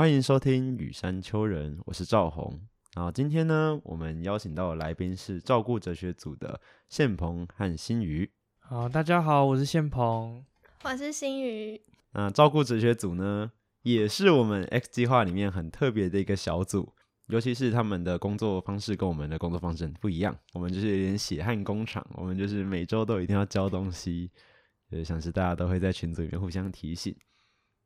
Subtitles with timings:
[0.00, 2.58] 欢迎收听雨山丘人，我是赵红。
[2.94, 6.58] 然后今天呢，我们邀请到的来宾是照顾哲学组的
[6.88, 8.30] 宪鹏和新宇。
[8.60, 10.42] 好，大家好，我是宪鹏。
[10.84, 11.78] 我是新宇。
[12.12, 13.52] 那照顾哲学组呢，
[13.82, 16.94] 也是我们 X 计划里面很特别的一个小组，
[17.26, 20.34] 尤其是他们的工作方式跟我们的工作方式很不一样。
[20.54, 24.30] 我们就是有点血汗工厂，我们就是每周都一定要交东西，
[24.90, 27.14] 就是像是大家都会在群组里面互相提醒。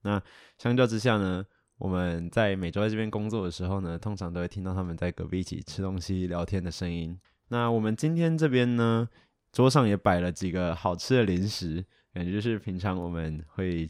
[0.02, 0.22] 那
[0.58, 1.44] 相较之下呢，
[1.78, 7.18] 我们在每周在这边工作的时候呢，通常都会听到他们在隔壁一起吃东西、聊天的声音。
[7.48, 9.08] 那我们今天这边呢，
[9.52, 13.88] 桌上也摆了几个好吃的零食，感觉就是平常我们会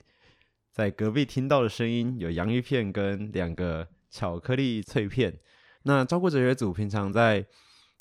[0.72, 5.38] 在隔壁听到的声音，有洋芋片跟两个巧克力脆片。
[5.82, 7.44] 那照顾哲学组平常在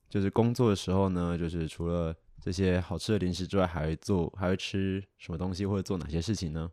[0.10, 6.72] 就是工作的时候呢，就是除了这些好吃的零食之外，还会做还会吃什么东西，或者做哪些事情呢？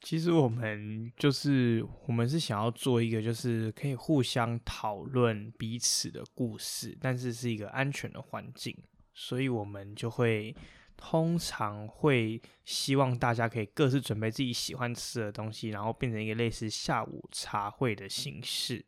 [0.00, 8.74] 其实我们就是我们是想要做一个，就是可以互相讨论彼此的故事，但是是一个安全的环境，
[9.12, 10.54] 所以我们就会
[10.96, 18.84] 通常会希望大家可以各自准备自己喜欢吃的东西，然后变成一个类似下午茶会的形式，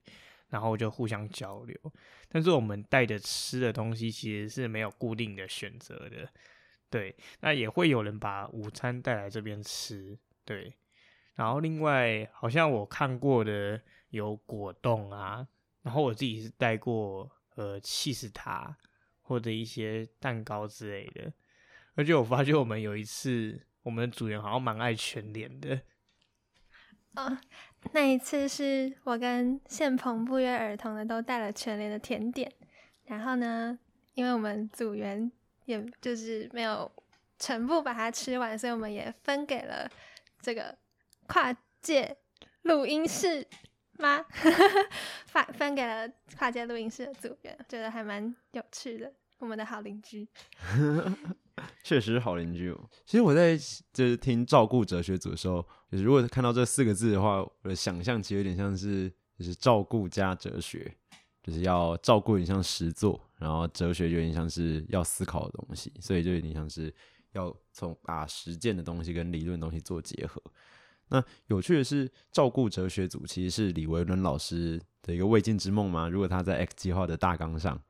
[0.50, 1.76] 然后就互相交流。
[2.28, 6.28] 但是我们带着吃的东西其实是没有固定的选择的，
[6.88, 10.72] 对，那也会有人把午餐带来这边吃，对。
[11.40, 15.48] 然后另外，好像我看过的有果冻啊，
[15.80, 18.76] 然后我自己是带过呃气死塔
[19.22, 21.32] 或者一些蛋糕之类的。
[21.94, 25.80] 而且我发现我们有一次，我们的组员好像蛮爱全脸的。
[27.14, 27.38] 哦，
[27.94, 32.52] 那一次是我跟宪鹏不约而同的都带了全脸的甜点。
[33.06, 33.78] 然后呢，
[34.12, 35.32] 因为我们组员
[35.64, 36.92] 也就是没有
[37.38, 39.90] 全部把它吃完，所以我们也分给了
[40.42, 40.76] 这个。
[41.30, 42.16] 跨界
[42.62, 43.46] 录音室
[43.98, 44.24] 吗？
[45.26, 49.12] 发分给了跨界录音室的组员，觉得还蛮有趣的。
[49.38, 50.28] 我们的好邻居，
[51.82, 52.76] 确实是好邻居。
[53.06, 53.56] 其实我在
[53.92, 59.08] 就是听照顾哲学组的时候，就是如果看到这四个字的话，我的想象其实有点像是
[59.38, 60.94] 就是照顾加哲学，
[61.42, 66.92] 就是要照顾有点像实作，然后哲学有点像是要思考的东西，所以就有点像是
[67.32, 70.42] 要从把实践的东西跟理论东西做结合。
[71.10, 76.08] 那有趣的是，照顾哲学组其实是李维伦老师的一个未尽之梦吗？
[76.08, 77.82] 如果他在 X 计划的大纲上，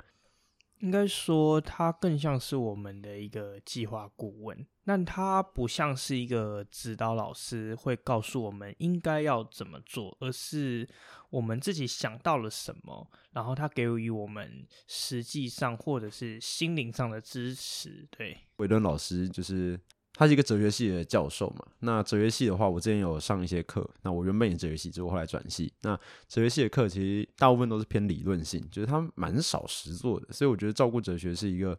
[0.79, 10.89] 应该说他更像是我们的一个计划顾问，但他不像是一个指导老师，会告诉我们应该要怎么做，而是
[11.29, 18.09] 我们自己想到了什么，然后他给予我们实际上或者是心灵上的支持。
[18.11, 19.79] 对，维伦老师就是。
[20.21, 21.67] 他是一个哲学系的教授嘛？
[21.79, 23.89] 那哲学系的话，我之前有上一些课。
[24.03, 25.73] 那我原本也哲学系，之后后来转系。
[25.81, 25.97] 那
[26.29, 30.31] 哲学系的课其实大部分都是偏理论性，就是他蛮少实做的。
[30.31, 31.79] 所以我觉得照顾哲学是一个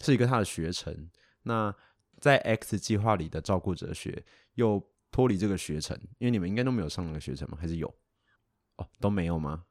[0.00, 1.08] 是一个他的学程。
[1.44, 1.72] 那
[2.18, 7.56] 在 X 计划里的照顾哲学又脱离这个学程，因为你们应该都没有上那个学程吗？
[7.60, 7.86] 还是有？
[8.78, 9.62] 哦，都没有吗？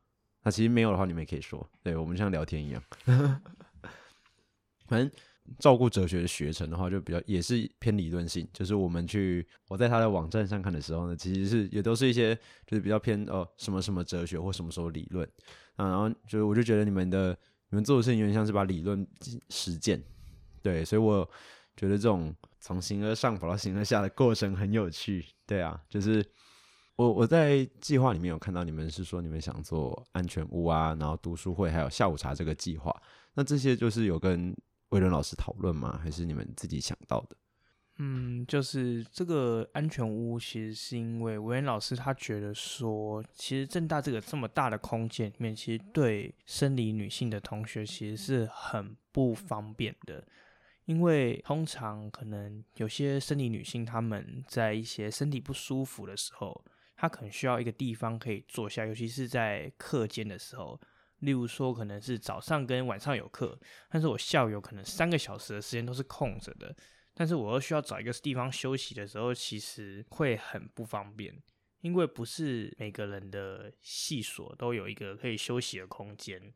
[0.43, 2.81] 那其实没有的话，你们也可以说，对我们像聊天一样。
[4.87, 5.11] 反正。
[5.59, 8.47] 照顾哲学的学程的话，就比较也是偏理论性。
[8.53, 12.33] 就是我们去我在他的网站上看的时候呢，其实是也都是一些
[12.65, 15.27] 就是比较偏哦什么什么哲学或什么什么理论
[15.75, 15.87] 啊。
[15.87, 17.37] 然后就是我就觉得你们的
[17.69, 19.05] 你们做的事情有点像是把理论
[19.49, 20.01] 实践，
[20.61, 21.29] 对，所以我
[21.75, 25.25] 觉得这种从形而上跑到形而下的过程很有趣。
[25.45, 26.25] 对啊，就是
[26.95, 32.95] 我我在计划里面有看到你们是说你们想做安全屋啊，然后读书会还有下午茶这个计划，
[33.33, 34.55] 那这些就是有跟。
[34.91, 35.99] 威伦老师讨论吗？
[36.01, 37.35] 还是你们自己想到的？
[37.97, 50.25] 嗯，就是这个安全屋，其实是因为威伦老师他觉得说，其实正大这个这么大的空间里面，其实对生理女性的同学其实是很不方便的，
[50.85, 56.65] 因为通常可能有些生理女性她们在一些身体不舒服的时候，
[56.97, 60.79] 她可能需要一个地方可以坐下，尤其是在课间的时候。
[61.21, 63.57] 例如说，可能是早上跟晚上有课，
[63.89, 66.75] 但是我下午有可能三个小时的时间都是空着的，
[67.13, 71.33] 但是我又需要找一个地方休息的时候，其实会很不方便，
[71.81, 76.53] 因为不是每个人的系所都有一个可以休息的空间，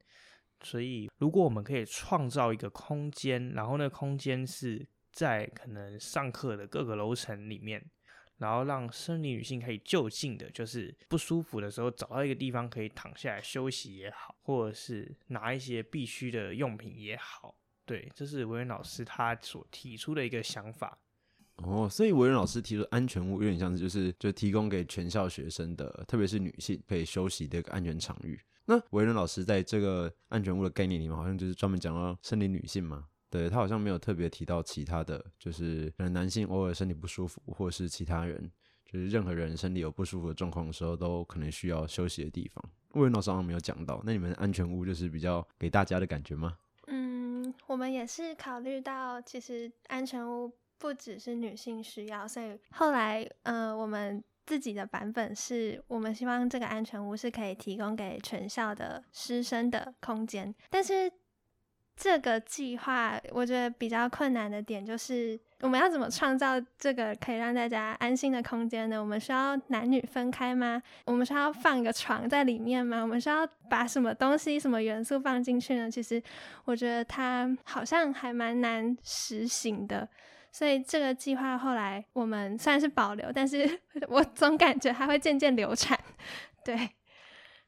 [0.62, 7.83] 所以如果我们可以创造一个空间，然后那空间是在可能上课的各个楼层里面。
[8.38, 17.56] 然后让生理女性可以就近的，就是不舒服的时候找到一个地方可以躺下来休息也好，或者是拿一些必须的用品也好，
[17.86, 21.00] 对，这是维恩老师他所提出的一个想法。
[21.64, 28.38] 哦，所以维仁老师提出安全屋有点像是就是就提供给全校学生的，特别是女性可以休息的一个安全场域。
[28.66, 33.06] 那维仁老师在这个安全屋的概念里面，好像就是专门讲到生理女性嘛。
[33.36, 38.50] 对他好像没有特别提到其他的，就是可能男性偶尔身体不舒服，或是其他人，
[38.86, 42.64] 就是任何人身体有不舒服的状况的时候，都可能需要休息的地方。
[42.94, 46.58] 维仁老师好像没有讲到，那你们安全屋就是比较给大家的感觉吗？
[46.88, 61.12] 嗯，我们也是考虑到，其实安全屋不只是女性需要，所以后来，呃，我们自己的版本是我们希望这个安全屋是可以提供给全校的师生的空间，但是。
[61.95, 69.00] 这个计划我觉得比较困难的点就是，我们要怎么创造这个可以让大家安心的空间呢？
[69.00, 70.81] 我们需要男女分开吗？
[71.06, 73.01] 我们需要放一个床在里面吗？
[73.01, 75.89] 我们需要把什么东西、什么元素放进去呢？
[75.89, 76.21] 其实
[76.65, 80.07] 我觉得它好像还蛮难实行的，
[80.51, 85.98] 所以这个计划后来我们虽然是保留，但是 我总感觉它会渐渐流产。
[86.65, 86.89] 对，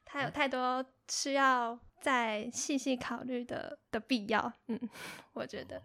[0.04, 1.78] 它有太多需要。
[2.00, 4.78] 再细细考虑的的必要，嗯，
[5.32, 5.82] 我觉得。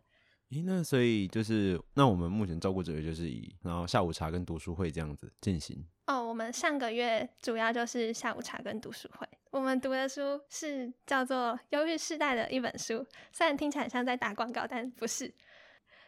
[0.49, 5.83] 咦，那所以就是，那我们目前照顾者就是以，然后下午茶跟读书会这样子进行。
[6.05, 9.27] 哦，我们上个月主要就是下午茶跟读书会。
[9.49, 15.33] 我们读的书是叫做《忧郁世代》的一本书，虽然听起来像在打广告，但不是。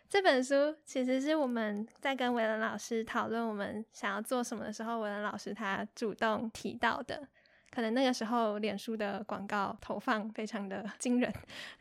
[0.07, 7.27] 这本书其实是我们在跟韦伦老师讨论我们想要做什么的时候，韦伦老师他主动提到的。
[7.75, 11.29] 可能那个时候，脸书的广告投放非常的惊人。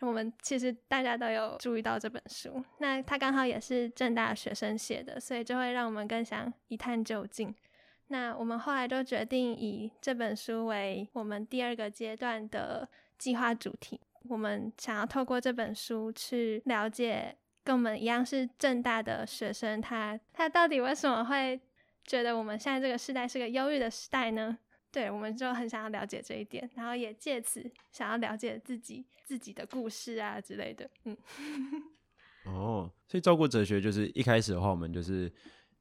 [0.00, 7.55] 我们其实大家都有注意到这本书，那它刚好也是正大学生写的，所以就会让我们更想一探究竟。
[8.08, 14.00] 那我们后来就决定以这本书为我们第二个阶段的计划主题。
[14.29, 21.61] 我们想要透过这本书去了解跟我们一样是正大的学生，他他到底为什么会
[22.05, 24.58] 觉得我们现在这个时代是个忧郁的时代呢？
[24.94, 30.88] 对，我们就很想要了解这一点，然后也借此想要了解自己自己的故事啊之类的。
[31.02, 31.17] 嗯，
[32.46, 35.29] 哦，所以照顾哲学就是一开始的话，我们就是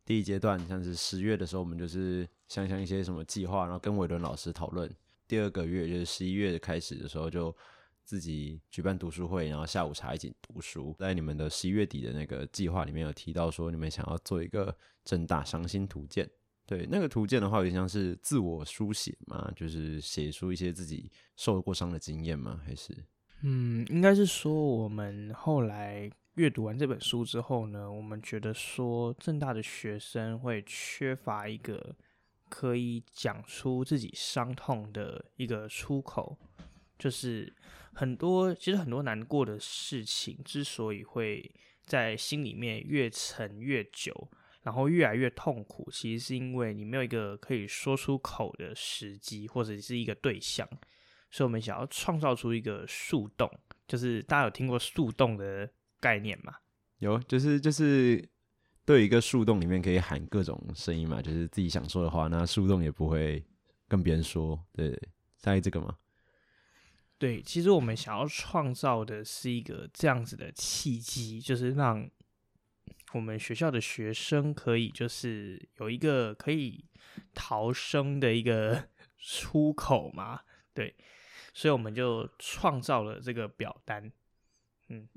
[0.03, 4.91] 第一阶段，像是十月的时候，我们就是想想一些什么计划，然后跟伟伦老师讨论。
[5.27, 7.55] 第二个月就是十一月开始的时候，就
[8.03, 10.95] 自己举办读书会，然后下午茶一起读书。
[10.97, 14.75] 在你们的十一月底的那个计划里面有提到说，你们想要做一个
[15.05, 16.27] 正大伤心图鉴。
[16.65, 22.61] 对那个图鉴的话，有点像是自我书写嘛，就是写出一些自己受过伤的经验吗？
[22.65, 22.95] 还是？
[23.41, 31.93] 嗯，应该是说我们后来阅读完这本书之后呢，我们觉得说正大的学生会缺乏一个
[32.47, 36.37] 可以讲出自己伤痛的一个出口，
[36.97, 37.53] 就是
[37.93, 41.53] 很多其实很多难过的事情之所以会
[41.85, 44.29] 在心里面越沉越久。
[44.63, 50.65] 然后越来越痛苦，其实是因为你没有一个可以说出口的时机，或者是一个对象，
[51.29, 53.51] 所以我们想要创造出一个树洞，
[53.85, 55.69] 就是大家有听过树洞的
[55.99, 56.53] 概念吗？
[56.99, 58.25] 有，就是就是
[58.85, 63.43] 对一个树洞里面可以喊各种声音嘛，就是自己想说的话，那树洞也不会
[63.89, 64.97] 跟别人说，对，
[65.35, 65.97] 在这个吗？
[67.17, 72.09] 对，其实我们想要创造的是一个这样子的契机，就是让。
[73.13, 76.83] 我们学校的学生可以就是有一个可以
[77.33, 80.41] 逃生的一个 出口嘛？
[80.73, 80.95] 对，
[81.53, 84.11] 所以我们就创造了这个表单。
[84.89, 85.07] 嗯，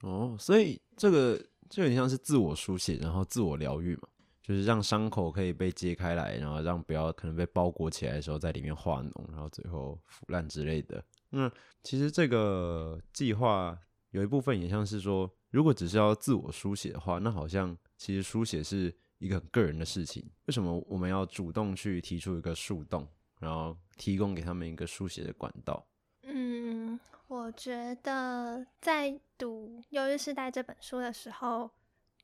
[0.00, 1.38] 哦，所以这个
[1.70, 4.08] 就有点像是自我书写，然后自我疗愈嘛，
[4.42, 11.04] 就是让伤口可以被揭开来，然后让不要可能被包裹起来的时候在里面化脓，然后最后腐烂之类的。
[11.30, 11.48] 那
[11.84, 13.78] 其实这个计划
[14.10, 15.32] 有一部分也像是说。
[15.50, 20.22] 如果只是要自我书写的话，那好像其实书写是一个很个人的事情。
[20.44, 23.08] 为什么我们要主动去提出一个树洞，
[23.40, 25.86] 然后提供给他们一个书写的管道？
[26.22, 31.70] 嗯，我觉得在读《忧郁时代》这本书的时候，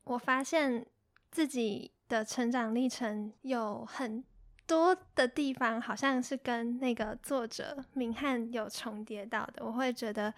[0.03, 0.85] 我发现
[1.31, 4.23] 自己的成长历程有很
[4.67, 9.65] 多的地方，好像是跟那个作者明翰有重叠到的。
[9.65, 10.31] 我会觉得。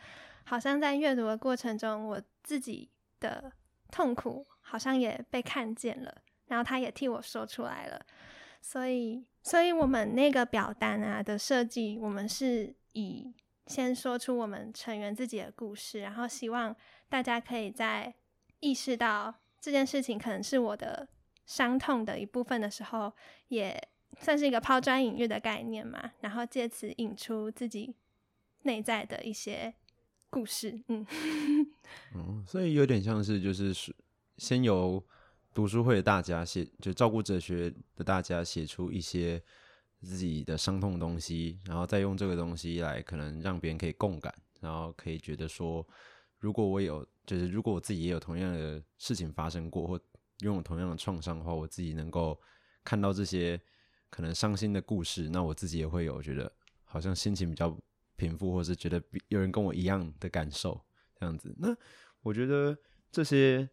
[0.47, 2.89] 好像在阅读的过程中，我自己
[3.19, 3.51] 的
[3.91, 8.05] 痛苦好像也被看见了，然后他也替我说出来了。
[8.61, 13.33] 所以，所以我们那个表单啊的设计，我们是以
[13.65, 16.73] 先说出我们成员自己的故事，然后希望
[17.09, 18.15] 大家可以在
[18.61, 21.09] 意识到这件事情可能是我的
[21.45, 23.11] 伤痛的一部分的时候，
[23.49, 23.77] 也
[24.21, 27.93] 算是一个抛砖引玉的概念嘛，然后借此引出自己
[28.61, 29.73] 内在的一些。
[30.29, 31.05] 故事，嗯，
[32.13, 33.95] 哦，所以有点像是就是是
[34.37, 35.03] 先由
[35.53, 39.41] 读书会的大家写，就照顾哲学的大家写出一些
[40.01, 45.85] 自己的伤痛的东西，然后再用这个东西来可能让别人可以共感，然后可以觉得说，
[46.37, 49.99] 如果我有，就是如果我自己也有同样的事情发生过，或
[50.41, 52.39] 拥有同样的创伤的话，我自己能够
[52.83, 53.59] 看到这些
[54.09, 56.51] 可能伤心的故事，那我自己也会有觉得
[56.83, 57.75] 好像心情比较
[58.17, 60.85] 平复，或是觉得有人跟我一样的感受
[61.17, 61.55] 这样子。
[61.57, 61.73] 那
[62.21, 62.77] 我觉得
[63.09, 63.69] 这些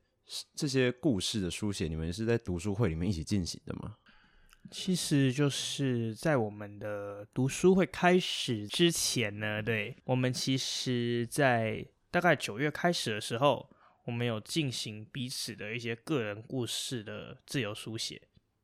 [0.55, 3.97] 这些故事的书写，你们是在读书会里面一起进行的吗？
[4.71, 13.71] 其实就是在我们的读书会开始之前呢，对我们其实，在大概九月开始的时候。
[14.07, 18.21] 我们有进行彼此的一些个人故事的自由书写，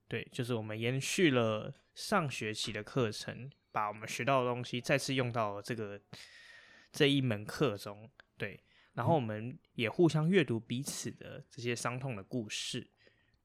[0.06, 6.00] 对，就是我们延续了上学期的课程，把我们学到的东西再次用到这个
[6.92, 8.62] 这一门课中，对，
[8.94, 12.90] 然后我们也互相阅读彼此的这些伤痛的故事，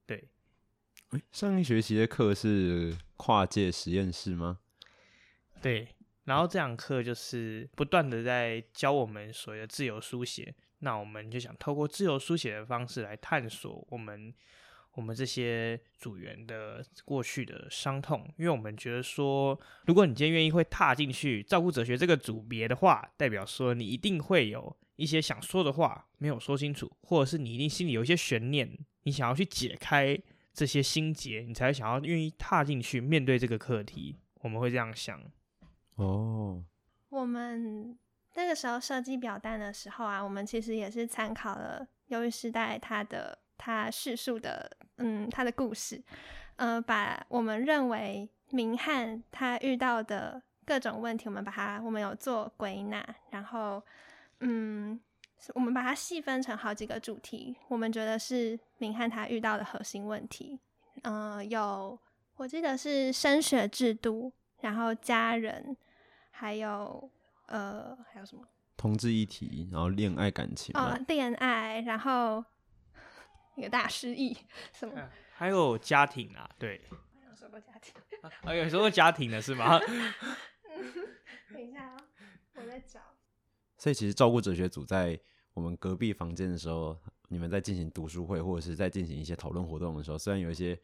[0.06, 0.30] 对。
[1.10, 4.60] 哎，上一学期的课是跨界实验室吗？
[5.62, 5.88] 对，
[6.24, 10.56] 然后这堂课就是不断的在教我们所谓的自由书写。
[10.80, 14.34] 那我们就想透过自由书写的方式来探索我们
[14.96, 30.18] 我们这些组员的过去的伤痛，因为我们觉得说，如果你今天愿意会踏进去照顾哲学这个组别的话，代表说你一定会有一些想说的话没有说清楚，或者是你一定心里有一些悬念，你想要去解开
[30.54, 34.16] 这些心结，你才想要愿意踏进去面对这个课题。
[34.42, 35.22] 我们会这样想。
[35.96, 36.64] 哦，
[37.10, 37.98] 我们。
[38.38, 46.02] 那个时候设计表单的时候啊，我们其实也是参考了《忧郁时代》它的他叙述的，嗯，他的故事，
[46.56, 53.82] 呃，把我们认为明翰他遇到的各种问题，我们把它我们有做归纳，然后，
[54.40, 55.00] 嗯，
[55.54, 60.60] 我们把它细分成好几个主题，我们觉得是明翰他遇到的核心问题，
[61.04, 62.00] 嗯，有
[62.38, 65.76] 我记得是升学制度，然后家人，
[66.32, 67.10] 还有。
[67.48, 68.42] 呃，还有什么？
[68.76, 72.44] 同志议题，然后恋爱感情哦，恋爱，然后
[73.56, 74.36] 一个大失忆，
[74.74, 75.10] 什么？
[75.34, 76.82] 还有家庭啊，对。
[77.30, 77.94] 有说过家庭？
[78.44, 79.80] 啊，有说过家庭的是吗？
[81.54, 81.98] 等一下啊，
[82.56, 83.00] 我在找。
[83.78, 85.20] 所以其实照顾哲学组在
[85.54, 86.98] 我们隔壁房间的时候，
[87.30, 90.76] 你们在进行读书会或者是在进行一些讨论活动的时候，虽然有一些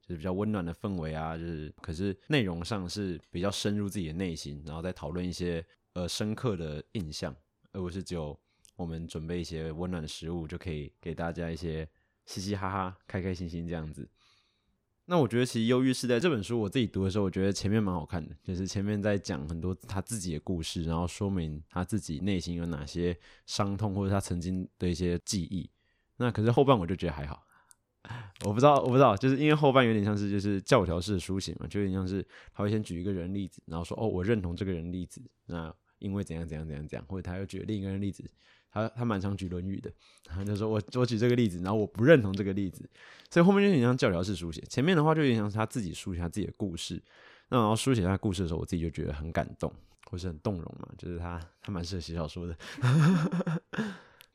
[0.00, 5.64] 就是比较温暖的氛围啊，就是可是内容上是比较深入自己的内心，然后再讨论一些。
[5.94, 7.34] 呃，深刻的印象，
[7.72, 8.38] 而不是只有
[8.76, 11.88] 我们准备一些温暖的食物就可以给大家一些
[12.28, 14.06] 嘻嘻哈哈、开开心心这样子。
[15.06, 23.16] 那我觉得，其实《忧郁时代》这本书，我自己读的时候，我觉得前面蛮好看的，就是前面在讲很多他自己的故事，然后说明他自己内心有哪些
[23.46, 25.70] 伤痛，或者他曾经的一些记忆。
[26.18, 27.42] 那可是后半我就觉得还好，
[28.44, 35.74] 我不知道，我不知道，就是因为后半有点像是就是教条式的书写嘛，就有点像是他会先举一个人例子，然后说哦，我认同这个人例子，那。
[36.00, 38.22] 因为怎样怎样怎样怎样，或者他又举另一个人例子，
[38.70, 39.90] 他他蛮常举《论语》的，
[40.28, 42.88] 然后就说我我举这个例子，然后我不认同这个例子，
[43.30, 47.02] 所以后面就有点像教条式书写，前面的话就有点像是他自己书写他自己的故事，
[47.48, 49.72] 那然后书写他故事的时候，我自己就觉得很感动，
[50.10, 52.56] 或是很动容嘛，就是他他蛮适合写小说的，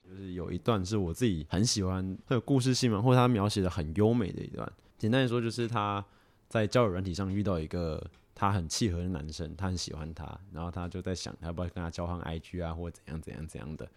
[0.04, 6.04] 就是有一段是我自己很喜欢，很有故事性嘛，或者他描写的很优美的一段，简单来说就是他
[6.50, 8.06] 在交友软体上遇到一个。
[8.36, 13.88] 他很契合的男生，他很喜欢他，然后他就在想，他要不要跟他交换 IG 啊，或者怎样怎样怎样的。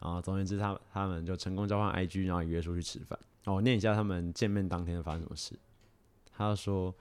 [0.00, 3.18] 然后总而言之，他他们就成功交换 IG，然后约出去吃饭。
[3.46, 5.58] 我念一下他们见面当天发生什么事。
[6.32, 6.94] 他说，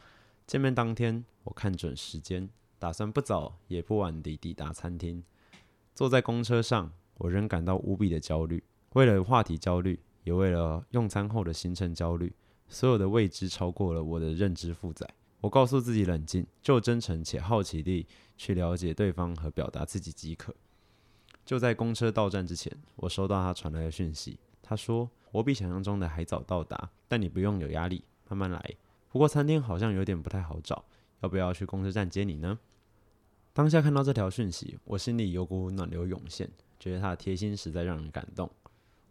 [0.45, 5.23] 见面当天，我看准时间，打算不早也不晚地抵达餐厅。
[5.95, 8.63] 坐在公车上，我仍感到无比的焦虑，
[8.93, 12.33] 为了话题焦虑，也为了用餐后的行程焦虑。
[12.67, 15.09] 所有的未知超过了我的认知负载。
[15.41, 20.53] 我告诉自己冷静，就真诚且好奇地去了解对方和表达自己即可。
[21.49, 24.37] 就在公车到站之前，我收到他传来的讯息。
[24.61, 28.75] 他说：“我比想象中的还早到达，但你不用有压力，慢慢来。
[29.07, 30.85] 不过餐厅好像有点不太好找，
[31.21, 32.59] 要不要去公车站接你呢？”
[33.51, 36.47] 当下看到这条讯息，我心里有股暖流涌现，
[36.79, 38.47] 觉得他的贴心实在让人感动。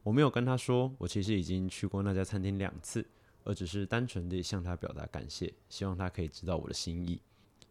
[0.04, 3.04] 我没有跟他说，我其实已经去过那家餐厅两次。
[3.42, 7.20] 而只是单纯地向他表达感谢，希望他可以知道我的心意。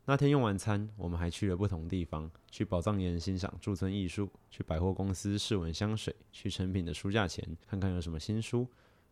[0.09, 8.65] 那天用完餐，我们还去了不同地方：去宝藏岩欣赏驻村艺术，去百货公司试闻香水，去成品的书架前看看有什么新书。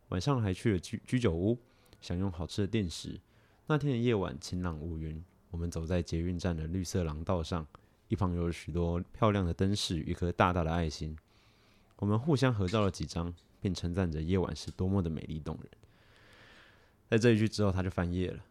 [0.07, 1.59] 晚上还去了居居酒屋，
[1.99, 3.19] 享用好吃的电食。
[3.67, 5.21] 那天的夜晚晴朗无云，
[5.51, 7.67] 我们走在捷运站的绿色廊道上，
[8.07, 11.13] 一旁有许多漂亮的灯饰与一颗大大的爱心。
[11.97, 15.69] 我们互相合照了几张，并称赞着夜晚是多么的美丽动人。
[17.09, 18.41] 在这一句之后，他就翻页了。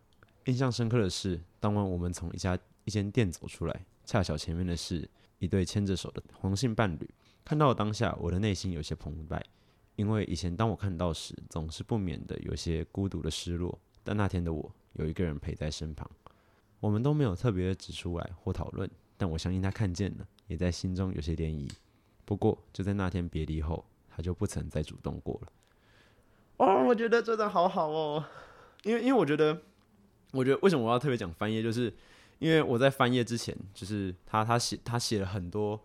[0.44, 5.08] 印象深刻的是，当晚我们从一家一间店走出来，恰巧前面的是
[5.38, 7.08] 一对牵着手的同性伴侣。
[7.44, 9.42] 看到当下，我的内心有些澎湃，
[9.96, 13.78] 因为以前当我看到时，总是不免的有些孤独的失落。
[14.02, 16.10] 但那天的我，有一个人陪在身旁，
[16.80, 21.70] 我们都没有特别的指出来或讨论，但我相信他看见了，也在心中有些涟漪。
[22.26, 25.52] 不过就在那天别离后，他就不曾再主动过了。
[26.58, 28.24] 哦，我觉得真的好好哦，
[28.82, 29.62] 因为因为我觉得，
[30.34, 31.90] 我觉得为什么我要特别讲翻页，就是
[32.38, 35.80] 因为我在翻页之前，就是他他写他写了很多。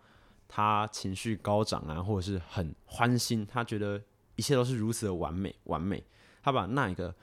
[0.52, 4.02] 他情绪高涨啊，或者是很欢欣，他觉得
[4.34, 6.02] 一切都是如此的完美，完美。
[6.42, 7.14] 他把那一个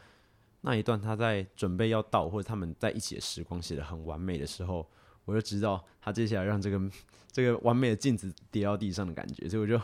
[0.62, 4.90] 那一段他在准备要到，或者他们在一起的时光写的很完美的时候，
[5.26, 6.80] 我就知道他接下来让这个
[7.30, 9.78] 这个完美的镜子跌到地上的感觉，所以我就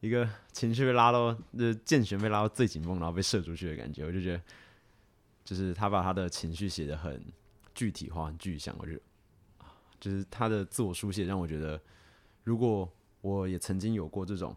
[0.00, 4.42] 一个情绪被拉到，呃，剑弦被拉到最紧绷，然后被射出去的感觉，我就觉得，
[5.48, 7.24] 就是他把他的情绪写的很
[7.74, 9.00] 具体化、很具象，我觉得，
[9.98, 11.80] 就是他的自我书写让我觉得。
[12.44, 12.86] 如果
[13.22, 14.54] 我也曾经有过这种，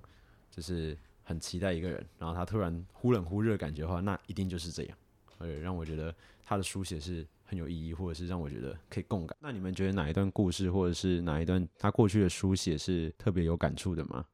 [0.50, 4.98] 就是很期待一个人，然后他突然忽冷忽热感觉的话，那一定就是这样，
[5.38, 9.38] 而且让我觉得他的书写是很有意义，或者是让我觉得可以共感。
[9.40, 14.26] 那你们觉得哪一段故事，或者是哪一段他过去的书写是特别有感触的吗？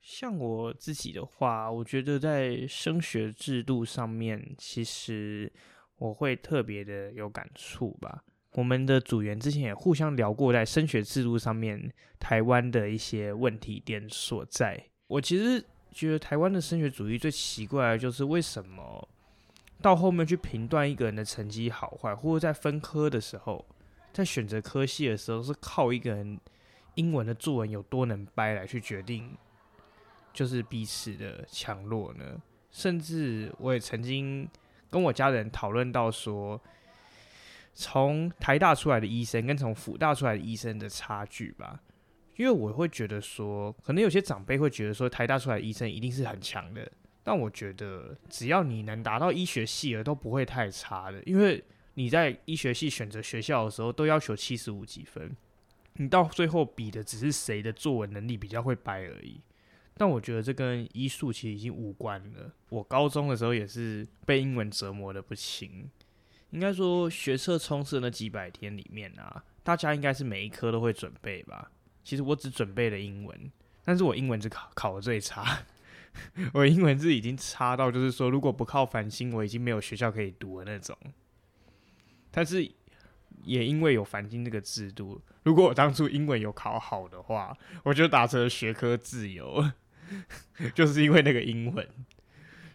[0.00, 5.52] 像我自己的话，我觉得在升学制度上面，其实
[5.98, 8.24] 我会特别的有感触吧。
[8.52, 14.82] 我们的组员之前也互相聊过，在升学制度上面，台湾的一些问题点所在。
[15.06, 19.08] 我其实觉得台湾的升学主义最奇怪的就是为什么
[19.80, 23.64] 到后面去评断一个人的成绩好坏，或者在分科的时候，
[24.12, 26.40] 在选择科系的时候，是靠一个人
[26.94, 29.36] 英文的作文有多能掰来去决定，
[30.32, 32.40] 就是彼此的强弱呢？
[32.70, 34.48] 甚至我也曾经
[34.90, 36.60] 跟我家人讨论到说。
[37.72, 41.80] 从台大出来的医生跟从辅大出来的医生的差距吧，
[42.36, 46.90] 因为我会觉得说，可能有些长辈会觉得说，台大出来的医生一定是很强的，
[47.22, 51.62] 但我觉得只要你能达到医学系了，都不会太差的，因为
[51.94, 55.34] 你在医学系选择学校的时候都要求七十五几分，
[55.94, 59.40] 你到最后比的只是谁的作文能力比较会掰而已。
[60.00, 62.50] 但我觉得这跟医术其实已经无关了。
[62.70, 65.86] 我高中的时候也是被英文折磨的不轻。
[66.52, 71.70] 应该说，学测冲刺那几百天里面啊，大家应该是每一科都会准备吧。
[72.02, 73.52] 其实我只准备了英文，
[73.84, 75.66] 但是我英文只考考的最差。
[76.54, 80.96] 我英文字已经差到，就是说如果不靠繁星，我已经没有学校可以读的那种。
[82.30, 82.66] 但是
[83.44, 89.70] 也因为有繁星这个制度，如果我当初英文有考好的话，我就打成了学科自由。
[90.74, 91.86] 就是因为那个英文，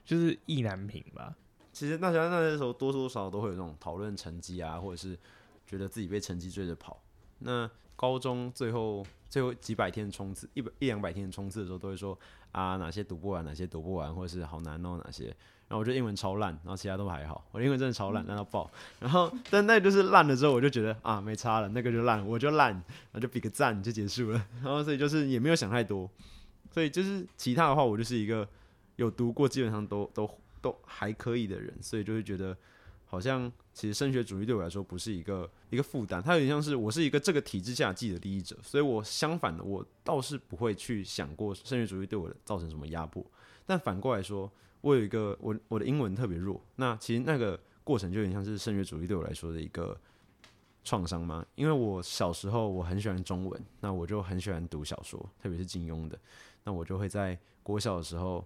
[0.05, 1.35] 就是意难平吧。
[1.71, 5.17] 其实大家那时候多多少少都会有这种讨论成绩啊，或者是
[5.67, 7.01] 觉得自己被成绩追着跑。
[7.39, 12.17] 那高中最后最后几百天冲刺，一百一两百天冲刺的时候，都会说
[12.53, 15.25] 啊哪些读不完，哪些读不完，或者是好难哦哪些。
[15.67, 17.43] 然后我觉得英文超烂，然后其他都还好。
[17.51, 18.69] 我英文真的超烂，烂到爆。
[18.99, 24.47] 然后但那就是烂了之后，我就觉得啊没差了，那个就烂，我就烂，那就比个赞就结束了。
[24.63, 26.09] 然后所以就是也没有想太多。
[26.75, 28.47] 所以就是其他的话，我就是一个
[28.97, 30.29] 有读过，基本上都都。
[30.65, 32.57] 都还可以的人，所以就会觉得
[33.05, 43.23] 好像其实升学主义对我来说不是一个一个负担，它有点像是我是一个这个体制下既得利益者，所以我相反的我倒是不会去想过升学主义对我造成什么压迫。
[43.63, 49.95] 但反过来说，我有一个我我的英文特别弱，那其实那个过程就有点像是升学主义对我来说的一个
[50.83, 51.45] 创伤吗？
[51.53, 56.17] 因为我小时候我很喜欢中文，那我就很喜欢读小说，特别是金庸的，
[56.65, 58.45] 那我就会在国小的时候。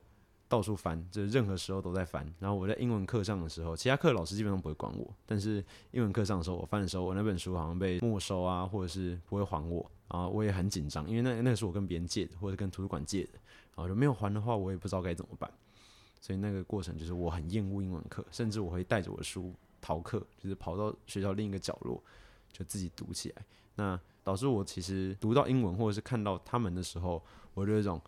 [0.49, 2.25] 到处翻，就是任何时候都在翻。
[2.39, 13.34] 然后我在英文课上的时候，其他课老师基本上不会管我，但是英文课上的时候，我翻的时候，我那本书好像被没收啊，或者是不会还我啊，我也很紧张，因为那那个是我跟别人借的，或者跟图书馆借的，
[13.75, 15.47] 然后就没有还的话，我也不知道该怎么办。
[16.19, 22.03] 所以那个过程就是我很厌恶英文课，甚至我会带着我的书逃课，就是跑到学校另一个角落，
[22.51, 23.45] 就自己读起来。
[23.75, 27.23] 那导致我其实读到英文或者是看到他们的时候，
[27.60, 28.02] 我就有一种。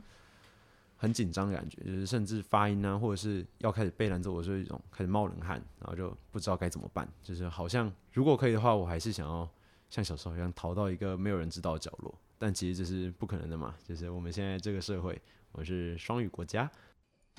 [1.04, 7.12] 很紧张的感觉，就是甚至发音啊，或者是要开始背单词，我就一种开始冒冷汗，然后就不知道该怎么办。
[7.24, 9.50] 就是好像如果可以的话，我还是想要
[9.90, 13.74] 像小时候一样逃到一个没有人知道的角落，但其实这是不可能的嘛。
[13.84, 15.20] 就是我们现在这个社会，
[15.54, 16.70] 我是双语国家。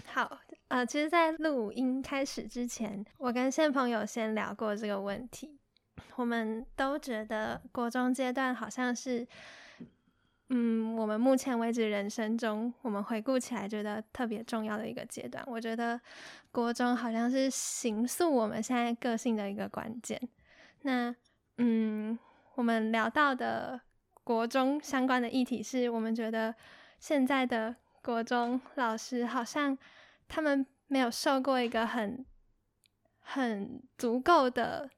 [0.07, 5.57] 好，呃，其实，在录音开始之前，我跟现朋友先聊过这个问题，
[6.17, 9.25] 我们都觉得国中阶段好像是。
[10.55, 15.43] 嗯，我们目前为止人生中，我们回顾起来觉得特别重要的一个阶段。
[15.47, 15.99] 我觉得
[16.51, 20.21] 国中好像是形塑我们现在个性的一个关键。
[20.83, 21.15] 那
[21.57, 22.19] 嗯，
[22.55, 23.81] 我们聊到的
[24.23, 26.55] 国中相关的议题，是我们觉得
[27.01, 29.77] 现在的国中老师好像
[30.29, 32.23] 他们没有受过一个很
[33.21, 34.91] 很足够的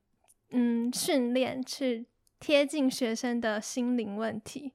[0.50, 2.06] 嗯训练，去
[2.40, 4.72] 贴近学生的心灵问题，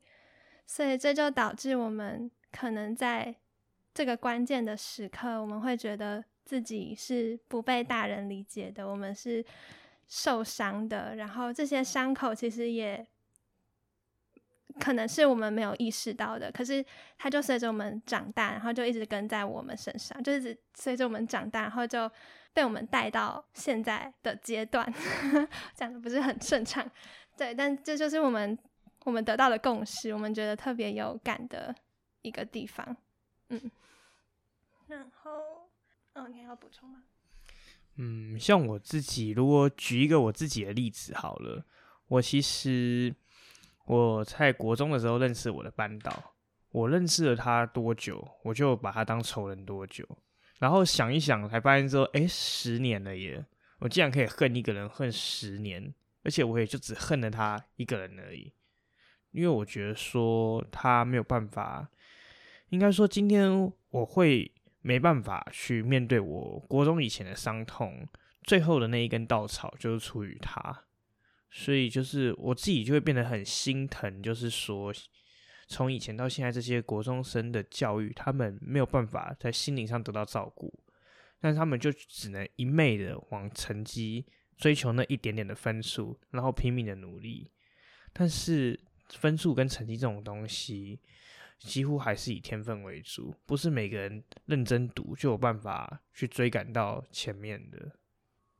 [0.69, 3.33] 所以这就导致我们可能在
[3.93, 9.43] 这个关键的时刻，我们会觉得自己是不被大人理解的，我们是。
[10.11, 13.05] 受伤的，然后这些伤口其实也
[14.79, 16.83] 可能是我们没有意识到的，可是
[17.19, 22.09] 它就随着我们长大，然后就一直跟在我们身上，就是随着我们长大，然后就
[22.55, 24.91] 被我们带到现在的阶段，
[25.77, 26.83] 讲的不是很顺畅，
[27.37, 28.57] 对，但这就是我们
[29.05, 31.73] 我们得到的共识，我们觉得特别有感的
[32.21, 32.95] 一个地方，
[33.49, 33.71] 嗯，
[34.87, 35.69] 然后，
[36.13, 37.03] 哦，你还要补充吗？
[37.95, 41.65] 嗯，像我自己，如果举一个我自己的例子好了，
[42.07, 43.13] 我其实
[43.85, 46.35] 我在国中的时候认识我的班导，
[46.69, 50.07] 我认识了他多久，我就把他当仇人多久，
[50.59, 53.45] 然后想一想才发现说，哎，十年了耶，
[53.79, 58.53] 我竟然可以恨一个人恨十年，而且我也就只恨了他一个人而已，
[59.31, 61.89] 因为我觉得说他没有办法，
[62.69, 64.51] 应该说今天我会。
[64.81, 68.07] 没办法去面对我国中以前的伤痛，
[68.43, 70.85] 最后的那一根稻草就是出于他，
[71.51, 74.91] 所以就是我自己就会变得很心疼，就是说
[75.67, 80.73] 从以前到现在这些国中生的教育，他们没有办法在心灵上得到照顾，
[81.41, 87.51] 但他们就只能一昧的往成绩追求那一点点的分数，然后拼命的努力，
[88.13, 88.79] 但是
[89.17, 90.99] 分数跟成绩这种东西。
[91.59, 97.91] 几乎还是以天分为主，不是每个人认真读就有办法去追赶到前面的。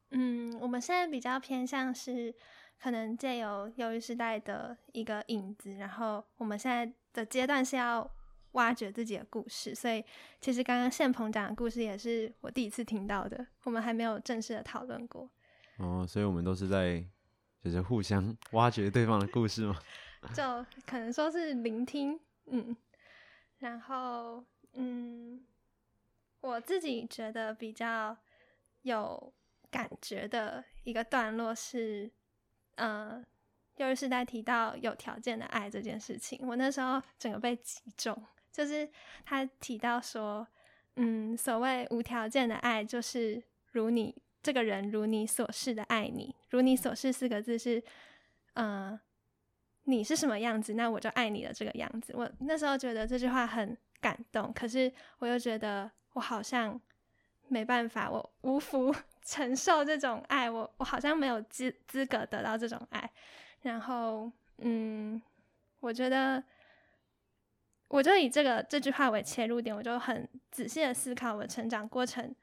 [0.09, 2.35] 嗯，我们现在比较偏向是
[2.77, 8.05] 可能借由忧郁时代的一个影子，然后我们现在的阶段是要
[8.51, 10.03] 挖掘自己的故事，所以
[10.41, 15.29] 其实刚刚宪鹏讲的故事也是我第一次听到的，我们还没有正式的讨论过。
[15.77, 17.01] 哦，所以我们都是在
[17.63, 19.79] 就是互相 挖掘对方的故事吗？
[20.35, 22.75] 就可能说是聆听，嗯。
[23.59, 24.41] 然后，
[24.73, 25.45] 嗯，
[26.39, 28.15] 我自己觉得比较
[28.83, 29.33] 有
[29.69, 32.09] 感觉的一个段落是，
[32.75, 33.21] 呃，
[33.75, 38.89] 幼儿时代提到有条件的爱这件事情，我那时候整个被击中，就是
[39.25, 40.47] 他提到说，
[40.95, 47.83] 嗯，所谓无条件的爱，就是如你这个人如你所示的爱你，如你所示四个字是，
[48.53, 48.97] 嗯。
[49.89, 52.13] 你是什么样子，那我就爱你的这个样子。
[52.15, 56.79] 我那时候觉得这句话很感动，可是我又觉得我好像
[57.47, 58.93] 没办法，我无福
[59.25, 63.09] 承受这种爱，我我好像没有资资格得到这种爱。
[63.61, 65.19] 然后，嗯，
[65.79, 66.43] 我觉得
[67.87, 72.35] 我就以这个这句话为切入点，我就很仔细的思考我成长过程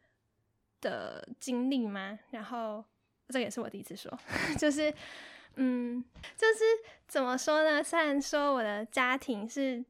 [0.80, 2.18] 的经历嘛。
[2.30, 2.85] 然后，
[3.28, 4.12] 这也是我第一次说，
[4.59, 4.92] 就是。
[5.59, 6.05] 嗯，
[6.37, 6.64] 就是
[7.09, 7.83] 怎么说呢？
[7.83, 9.83] 虽然说我的家庭是，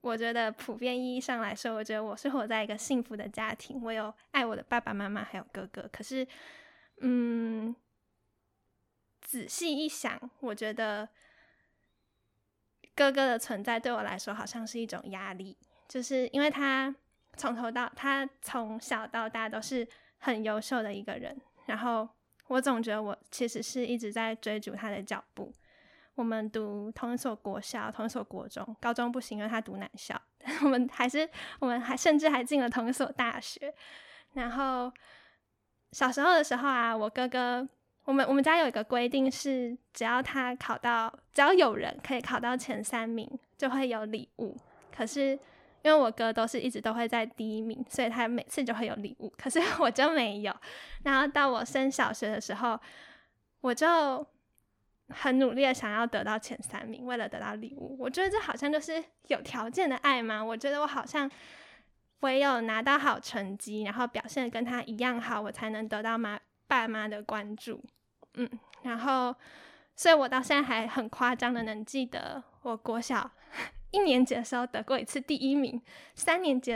[0.00, 5.88] 我觉得普遍意义上来说，我觉得我是活在一个幸福的家庭，我有爱我的爸爸妈妈还有哥哥。
[5.92, 6.26] 可是，
[7.00, 7.76] 嗯，
[9.20, 11.08] 仔细一想，我觉得
[12.94, 16.92] 哥哥的存在对我来说好像是一种压力，就是因为他
[17.36, 19.86] 从头到他从小到大都是
[20.18, 22.08] 很优秀的一个人，然后。
[22.48, 25.54] 我总觉得我其实是一直在追逐他的脚步。
[26.14, 30.20] 我们读同一所国校，同一所国中，高中不行，因为他读男校。
[30.62, 31.28] 我们还是，
[31.60, 33.74] 我们还甚至还进了同一所大学。
[34.32, 34.92] 然后
[35.92, 37.68] 小时候的时候啊，我哥哥，
[38.04, 43.28] 我们我们家有一个规定是，只要他考到，只要有人可以考到前三名，
[43.58, 44.56] 就会有礼物。
[44.94, 45.38] 可是。
[45.86, 50.52] 因为我哥都是一直都会在第一名，所以他每次就会有礼物，可是我就没有。
[51.04, 52.76] 然后到我升小学的时候，
[53.60, 54.26] 我就
[55.10, 57.96] 很努力的想要得到前三名，为了得到礼物。
[58.00, 60.42] 我觉得这好像就是有条件的爱吗？
[60.42, 61.30] 我觉得我好像
[62.22, 67.80] 唯有拿到好成绩，然后表现跟他一样好，我才能得到妈爸妈的关注。
[68.34, 68.50] 嗯，
[68.82, 69.32] 然后，
[69.94, 73.30] 所以我到现在还很夸张的能记得我国小。
[73.96, 75.80] 一年级的时候得过一次第一名，
[76.14, 76.70] 三年级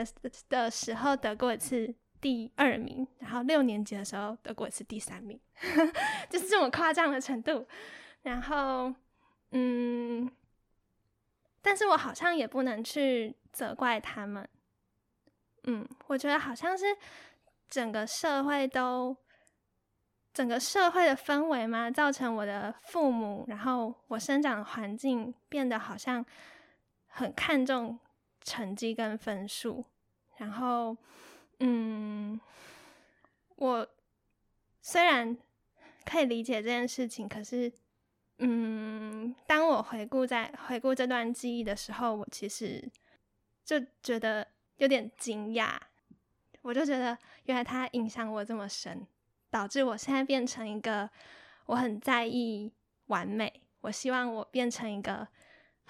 [0.48, 5.38] 的时候得过一次第二名，然后六年级的时候得过一次第三名，
[6.30, 7.66] 就是这么夸张的程度。
[8.22, 8.94] 然后，
[9.50, 10.30] 嗯，
[11.60, 14.48] 但是我好像也不能去责怪他们。
[15.64, 16.84] 嗯，我觉得好像是
[17.68, 19.14] 整个社会都，
[20.32, 26.24] 整个社会的氛围嘛，造成我的父母，然后我生长的环境变得好像
[27.10, 27.98] 很看重
[28.42, 29.84] 成绩跟分数，
[30.38, 30.96] 然后，
[31.58, 32.40] 嗯，
[33.56, 33.86] 我
[34.80, 35.36] 虽然
[36.04, 37.70] 可以理解这件事情，可是，
[38.38, 42.90] 嗯，当我回顾在回顾这段记忆的时候，我其实
[43.64, 44.48] 就觉得。
[44.80, 45.76] 有点惊讶，
[46.62, 49.06] 我就觉得原来它影响我这么深，
[49.50, 51.10] 导致我现在变成一个
[51.66, 52.72] 我很在意
[53.08, 55.28] 完美，我希望我变成一个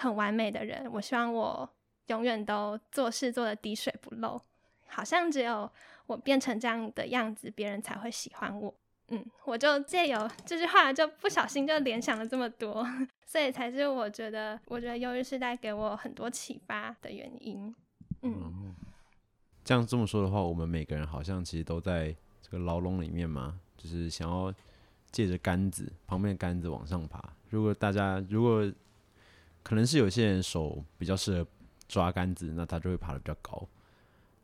[0.00, 1.68] 很完美的人，我希望我
[2.06, 4.40] 永远都做事做的滴水不漏，
[4.86, 5.70] 好像只有
[6.06, 8.74] 我变成这样的样子，别人才会喜欢我。
[9.08, 12.86] 嗯，我就借由这句话，就不小心就联想了这么多，
[13.26, 17.74] 所以才是我觉得，我觉得忧郁是带给我很多启发的原因。
[18.22, 18.74] 嗯，
[19.62, 24.54] 这样这么说的话，我们每个人好像其实都在这个牢笼里面嘛，就是想要
[25.10, 27.20] 借着杆子旁边的杆子往上爬。
[27.50, 28.72] 如果大家如果
[29.62, 31.46] 可能是有些人手比较适合
[31.88, 33.68] 抓杆子，那他就会爬的比较高。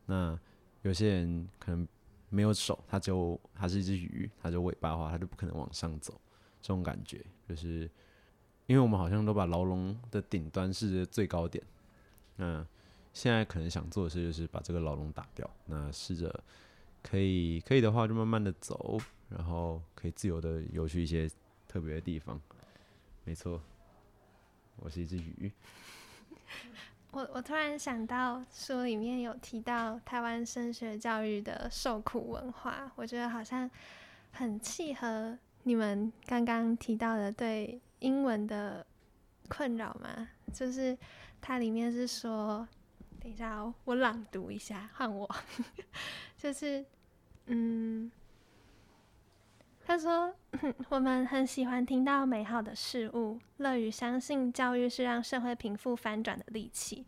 [0.06, 0.38] 那
[0.82, 1.86] 有些人可能
[2.28, 6.20] 没有手，他就他是一只鱼，他就尾巴的话，他就不可能往上走。
[6.60, 7.90] 这种感觉就是，
[8.66, 11.64] 因为我们好像都把牢笼的顶端是最高点，
[12.38, 12.66] 嗯。
[13.12, 15.50] 现在可能想做的事就是把这个牢笼打掉。
[15.64, 16.44] 那试着
[17.02, 19.00] 可以可以的话，就慢慢的走，
[19.30, 21.26] 然后可以自由的游去一些
[21.66, 22.38] 特别的地方。
[23.24, 23.58] 没错，
[24.76, 25.50] 我是一只鱼。
[27.12, 33.70] 我我突然想到书里面有提到台湾升学教育的受苦文化，我觉得好像
[34.32, 38.86] 很契合你们刚刚提到的对英文的
[39.48, 40.28] 困扰嘛。
[40.52, 40.96] 就是
[41.40, 42.66] 它里面是说。
[43.18, 45.28] 等一下，我朗读一下，换我。
[46.38, 46.84] 就是，
[47.46, 48.08] 嗯，
[49.86, 50.34] 他说，
[50.88, 57.06] 我们很喜欢听到美好的事物，乐于相信教育是让社会贫富翻转的利器。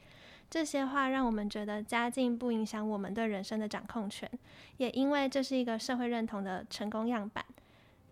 [0.49, 4.31] 这些话让我们觉得家境不影响我们对人生的掌控权，
[4.77, 7.45] 也因为这是一个社会认同的成功样板。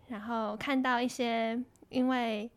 [0.09, 2.51] 然后看到一些因为。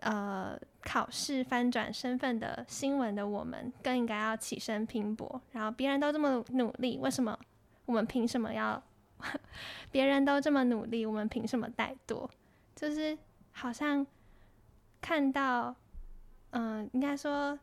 [0.00, 5.40] 呃，考试翻转身份的新闻的我们，更应该要起身拼搏。
[5.52, 7.38] 然后别人都这么努力，为什么
[7.86, 8.82] 我们凭什么要？
[9.90, 12.28] 别人都这么努力，我们凭什么怠惰？
[12.74, 13.16] 就是
[13.52, 14.06] 好像
[15.00, 15.74] 看到，
[16.50, 17.58] 嗯，应该说，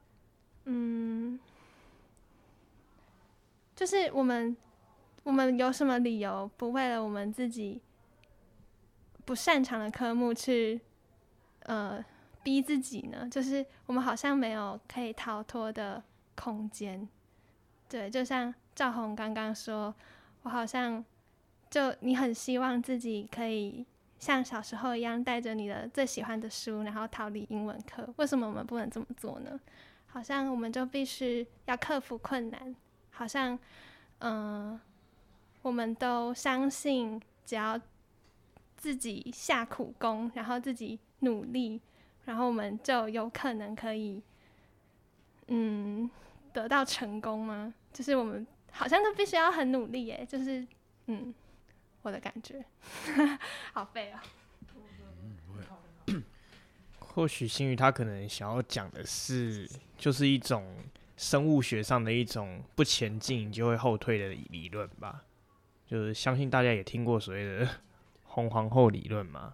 [0.65, 1.39] 嗯，
[3.76, 4.56] 就是我们，
[5.24, 7.82] 我们有什么理由不为了我们自己
[9.26, 10.82] 不擅长的科目去，
[11.63, 12.04] 呃？
[12.43, 17.08] 逼自己呢，就是我们好像没有可以逃脱的空间。
[17.88, 19.93] 对，就像赵红刚刚说，
[20.41, 21.06] 我好像
[21.71, 23.84] 就你很希望自己可以
[24.19, 28.07] 像小时候一样，带着你的最喜欢的书，然后逃离英文课。
[28.17, 29.60] 为什么我们不能这么做呢？
[30.07, 32.75] 好像我们就必须要克服困难。
[33.10, 33.57] 好像，
[34.19, 34.79] 嗯，
[35.62, 37.79] 我们都相信，只要
[38.75, 41.79] 自己下苦功，然后自己努力。
[42.25, 44.21] 然后我们就有可能可以，
[45.47, 46.10] 嗯，
[46.53, 47.73] 得到成功吗？
[47.91, 50.65] 就是我们好像都必须要很努力耶，就是
[51.07, 51.34] 嗯，
[52.02, 52.64] 我的感觉，
[53.74, 54.24] 好废啊。
[57.00, 60.78] 或许新宇他可能想要讲的是，就是一种
[61.18, 65.26] 生物学上的一种不前进就会后退的理论吧。
[65.86, 67.68] 就是相信大家也听过所谓的
[68.24, 69.54] 红皇后理论嘛。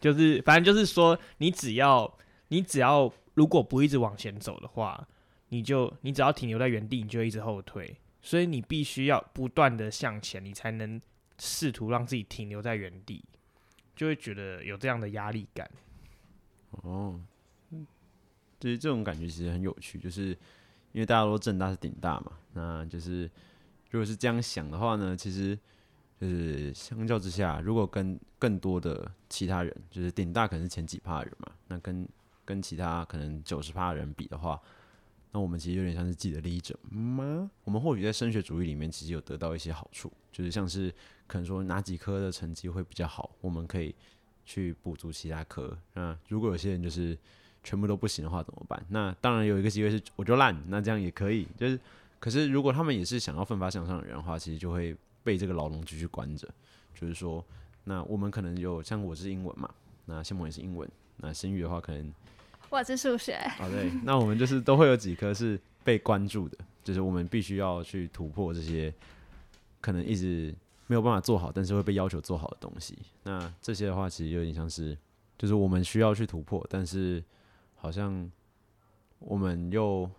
[0.00, 2.12] 就是，反正就是说，你只要，
[2.48, 5.06] 你只要如果不一直往前走的话，
[5.50, 7.96] 你就，你只要停留在原地，你就一直后退。
[8.22, 10.98] 所以你必须要不断的向前，你才能
[11.38, 13.22] 试图让自己停留在原地，
[13.94, 15.70] 就会觉得有这样的压力感。
[16.70, 17.20] 哦，
[17.70, 17.86] 嗯，
[18.58, 20.28] 就是这种感觉其实很有趣，就是
[20.92, 23.30] 因为大家都正大是顶大嘛，那就是
[23.90, 25.58] 如果是这样想的话呢，其实。
[26.20, 32.08] 就是相较之下，如果跟更多的其他人，就是顶大可能是前几趴人嘛，那跟
[32.44, 34.62] 跟其他可能九十趴人比的话，
[35.32, 37.50] 那我们其实有点像是既得利益者吗？
[37.64, 40.94] 我们或许在升学主义里面其实有得到一些好处，就是像是
[41.26, 43.94] 可能说哪几科的成绩会比较好，我们可以
[44.44, 45.76] 去补足其他科。
[45.94, 47.18] 那如果有些人就是
[47.64, 48.84] 全部都不行的话怎么办？
[48.90, 51.48] 那当然有一个机会是我就烂，那这样也可以。
[51.56, 51.80] 就是
[52.20, 54.96] 可是如果他们也是想要奋发向上的人的话，其实就会。
[55.24, 56.52] 被这个牢笼继续关着，
[56.92, 57.46] 就是说，
[57.84, 59.72] 那我们可能有像我是英文嘛，
[60.04, 62.12] 那谢梦也是英文，那新宇的话可能
[62.72, 63.38] 我是数学。
[63.58, 68.92] 好对，那我们就是都会有几科是被关注的，就是我们必须要去突破这些
[69.78, 70.54] 可能一直
[70.86, 72.96] 没有办法做好，但是会被要求做好的东西。
[73.24, 74.96] 那这些的话，其实有点像是，
[75.36, 77.22] 就是我们需要去突破，但是
[77.76, 78.30] 好像
[79.18, 80.10] 我们又，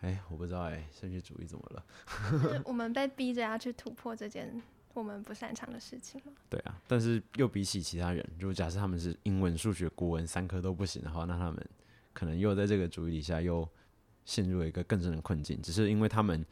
[0.00, 2.62] 哎，我不知道哎，升学主义怎么了？
[2.64, 4.62] 我们被逼着要去突破这件
[5.02, 6.32] 我们不擅长的事情吗？
[6.48, 11.68] 对啊，但是又比起其他人，如果假设他们是英文、数学、国文三科都不行的话，那他们
[12.14, 13.68] 可能又在这个主义底下又
[14.24, 15.60] 陷入了一个更深的困境。
[15.60, 16.44] 只是因为他们，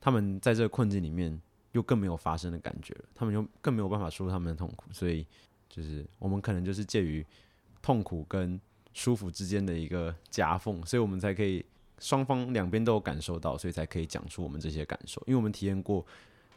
[0.00, 1.40] 他们在这个困境里面
[1.72, 5.24] 又更没有发生的感觉，他们又更没有办法说他们的痛苦，所以
[5.68, 7.24] 就是我们可能就是介于
[7.80, 8.60] 痛苦跟
[8.92, 11.64] 舒服之间的一个夹缝，所以我们才可以
[12.00, 16.04] 双方两边都有感受到，所以才可以讲出我们这些感受，因为我们体验过。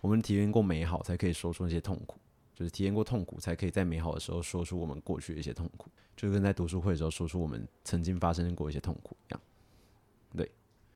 [0.07, 2.15] 我们体验过美好，才可以说出那些痛苦；
[2.55, 5.91] 就是体验过痛苦，才可以在美好的时候说出我们过去的一些痛苦。
[6.15, 9.41] 就跟在读书会的时候说出我们曾经发生过一些痛苦一样。
[10.33, 10.49] 对，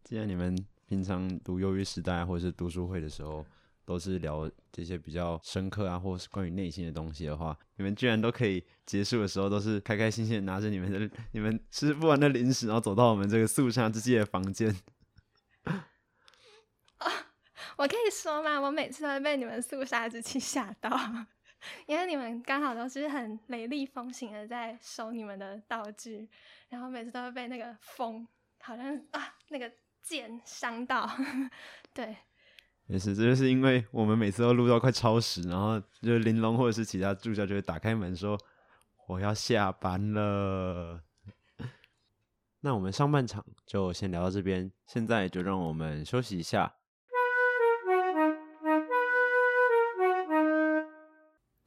[0.06, 3.46] 既然你们平常读忧郁时代或者是读书会的时候，
[3.84, 14.74] 都是聊这些比较深刻啊，或是关于内心的东西的话，你们居然都可以结束的时候都是开开心心拿着你们的、你们吃不完的零食，然后走到我们这个肃杀之际的房间。
[17.82, 18.62] 我可以说吗？
[18.62, 20.96] 我每次都会被你们肃杀之气吓到，
[21.88, 26.30] 因为你们刚好都是很雷厉风行的在收你们的道具，
[26.70, 28.28] 然后每次都会被那个风，
[28.60, 29.72] 好像啊那个
[30.04, 31.10] 剑伤到。
[31.92, 32.16] 对，
[32.86, 38.38] 没事，这就是因为我们每次都录到快超时，然后就玲珑或者是其他助教就会打开门说
[39.08, 41.02] 我要下班了。
[42.60, 46.76] 那我们上半场就先聊到这边，现在就让我们休息一下。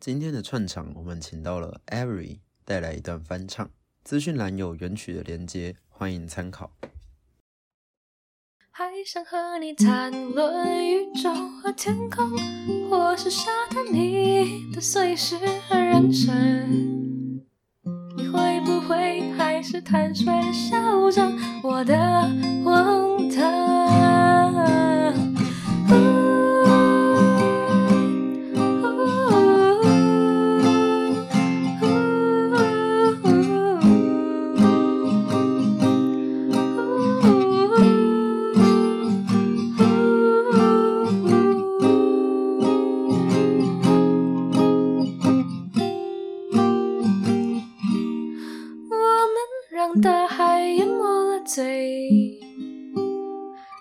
[0.04, 3.70] 今天的串场，我们请到了 Avery 带来一段翻唱，
[4.02, 6.72] 资讯栏有原曲的连接，欢迎参考。
[8.70, 12.30] 还想和你谈论宇宙和天空，
[12.90, 17.42] 或是沙滩里的碎石和人生。
[18.18, 21.26] 你会不会还是坦率的笑着
[21.62, 21.96] 我的
[22.62, 23.83] 荒唐？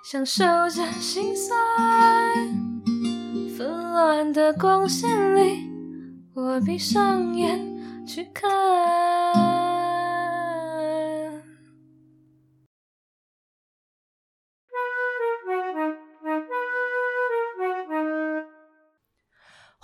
[0.03, 1.57] 享受着心酸，
[3.57, 5.59] 纷乱的光线里，
[6.33, 7.59] 我闭上眼
[8.05, 9.52] 去看。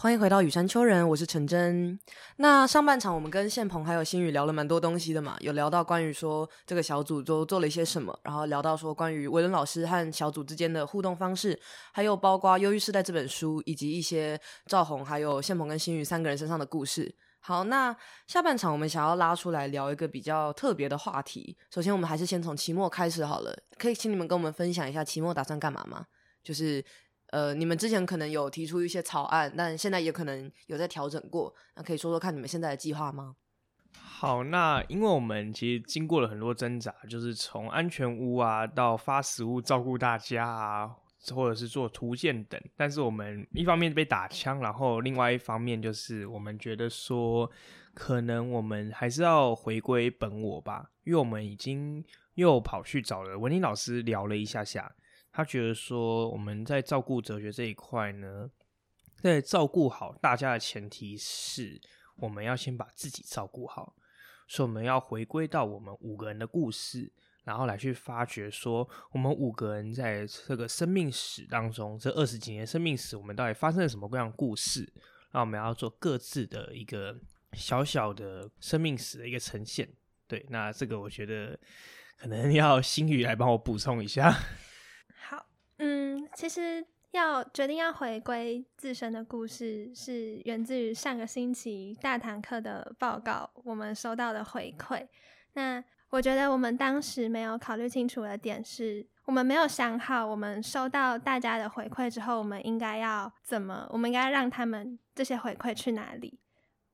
[0.01, 1.99] 欢迎回到雨山丘人，我是陈真。
[2.38, 11.59] 那上半场我们跟宪鹏还有新宇聊了蛮多东西的嘛，有聊到关于说这个小组都做了一些什么，然后聊到说关于维伦老师和小组之间的互动方式，
[11.91, 17.13] 还有包括《忧郁时代》这本书，以及一些赵红还有宪鹏跟新宇三个人身上的故事。
[17.41, 17.93] 好，那
[18.25, 21.57] 下半场我们想要拉出来聊一个比较特别的话题。
[21.69, 26.05] 首先，我们还是先从期末开始好了，可以请你们跟我们分享一下期末打算干嘛吗？
[26.41, 26.81] 就是。
[27.32, 31.54] 呃，你们之前可能有提出一些草案，但现在也可能有在调整过。
[31.76, 33.36] 那可以说说看你们现在的计划吗？
[33.94, 40.92] 好，那因为我们其实经过了很多挣扎，就是从安全屋啊到发食物照顾大家啊，
[41.32, 42.62] 或者是做图鉴等。
[42.76, 47.50] 但是我们一方面被打枪，然后另外一方面就是我们觉得说，
[47.94, 52.04] 可能我们还是要回归本我吧，因为我们已经
[52.36, 54.92] 又跑去找了文林老师聊了一下下。
[55.32, 58.50] 他觉得说，我们在照顾哲学这一块呢，
[59.22, 61.80] 在照顾好大家的前提是，
[62.18, 63.96] 我们要先把自己照顾好，
[64.48, 67.12] 所以我们要回归到我们五个人的故事，
[67.44, 74.92] 然后来去发掘说，我们五个人在这个生命史当中，这二十几年生命史，我们到底发生了什么各样故事？
[75.32, 77.15] 那我们要做各自的一个
[77.54, 79.88] 小小的生命史的一个呈现。
[80.27, 81.58] 对，那这个我觉得
[82.17, 84.36] 可能要 新宇来帮我补充一下。
[85.80, 95.08] 嗯，其实要决定要回归自身的故事，是源自于上个星期大堂课的报告，我们收到的回馈。
[95.54, 106.40] 那我觉得我们当时没有考虑清楚的点是，我们没有想好，我们收到大家的回馈之后，我们应该要怎么，我们应该让他们这些回馈去哪里？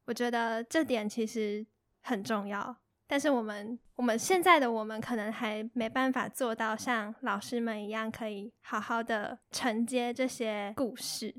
[0.06, 1.66] 我觉得这点其实
[2.02, 2.78] 很重要。
[3.08, 11.34] 但是我们我们现在的我们可能还没办法做到像老师们一样，可以好好的承接这些故事。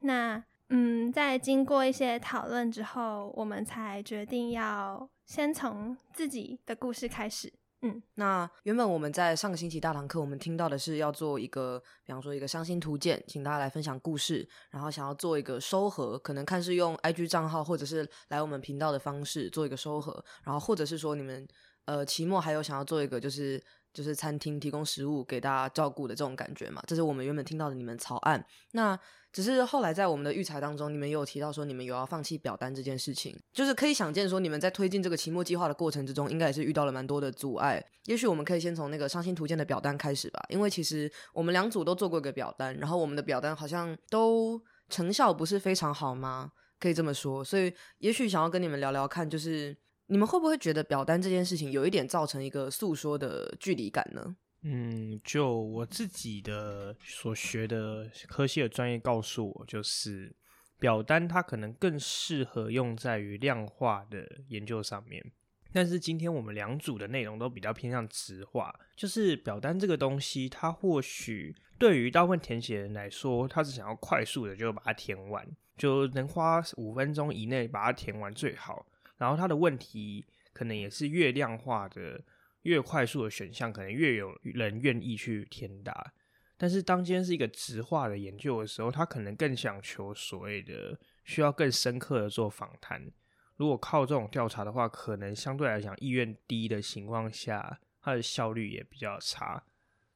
[0.00, 7.52] 那嗯，在经过一些讨论之后，我们才决定要先从自己的故事开始。
[7.86, 21.46] 嗯，那原本我们在上个星期大堂课，我们听到的是要做一个，比方说一个伤心图鉴，请大家来分享故事，然后想要做一个收合，可能看是用 IG 账号，或者是来我们频道的方式做一个收合，然后或者是说你们
[21.84, 23.62] 呃期末还有想要做一个就是
[23.94, 28.44] 就是餐厅提供食物给大家照顾的这种感觉嘛，这是我们原本听到的你们草案。
[28.72, 28.98] 那
[29.32, 37.84] 只是后来在我们的育才当中，你们也有提到说你们有要放弃表单这件事情，就是可以想见说你们在推进这个期末计划的过程之中，应该也是遇到了蛮多的阻碍。
[38.04, 46.52] 也许我们可以先从那个伤心图鉴的表单开始吧，因为其实我们两组都做过一个表单，然后我们的表单好像都成效不是非常好吗？
[46.78, 49.74] 可以这么说，所以也许想要跟你们聊聊看，就是
[50.06, 54.36] 你们会不会觉得表单这件事情有一点造成一个诉说的距离感呢？
[54.62, 60.34] 嗯，就我自己的所学的科系的专业告诉我，就是
[60.78, 65.24] 表单它可能更适合用在于量化的研究上面。
[65.72, 75.44] 但是今天我们两组的内容都比较偏向直化，就是表单这个东西，它或许对于大部分填写人来说，他是想要快速的就把它填完，
[75.76, 78.86] 就能花五分钟以内把它填完最好。
[79.24, 82.22] 然后它的问题可能也是越量化的。
[82.64, 86.14] 越快速的选项，可能越有人愿意去填答。
[86.56, 93.12] 但是当今天是一个直化的研究的时候，他可能更想求所谓的需要更深刻的做访谈。
[93.56, 99.62] 如果靠这种调查的话，可能相对来讲意愿低的情况下，它的效率也比较差。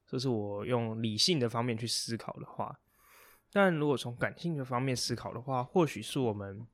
[0.07, 2.79] 这是我用理性的方面去思考的话。
[3.51, 6.65] 但如果从感性的方面思考的话，或许是我们。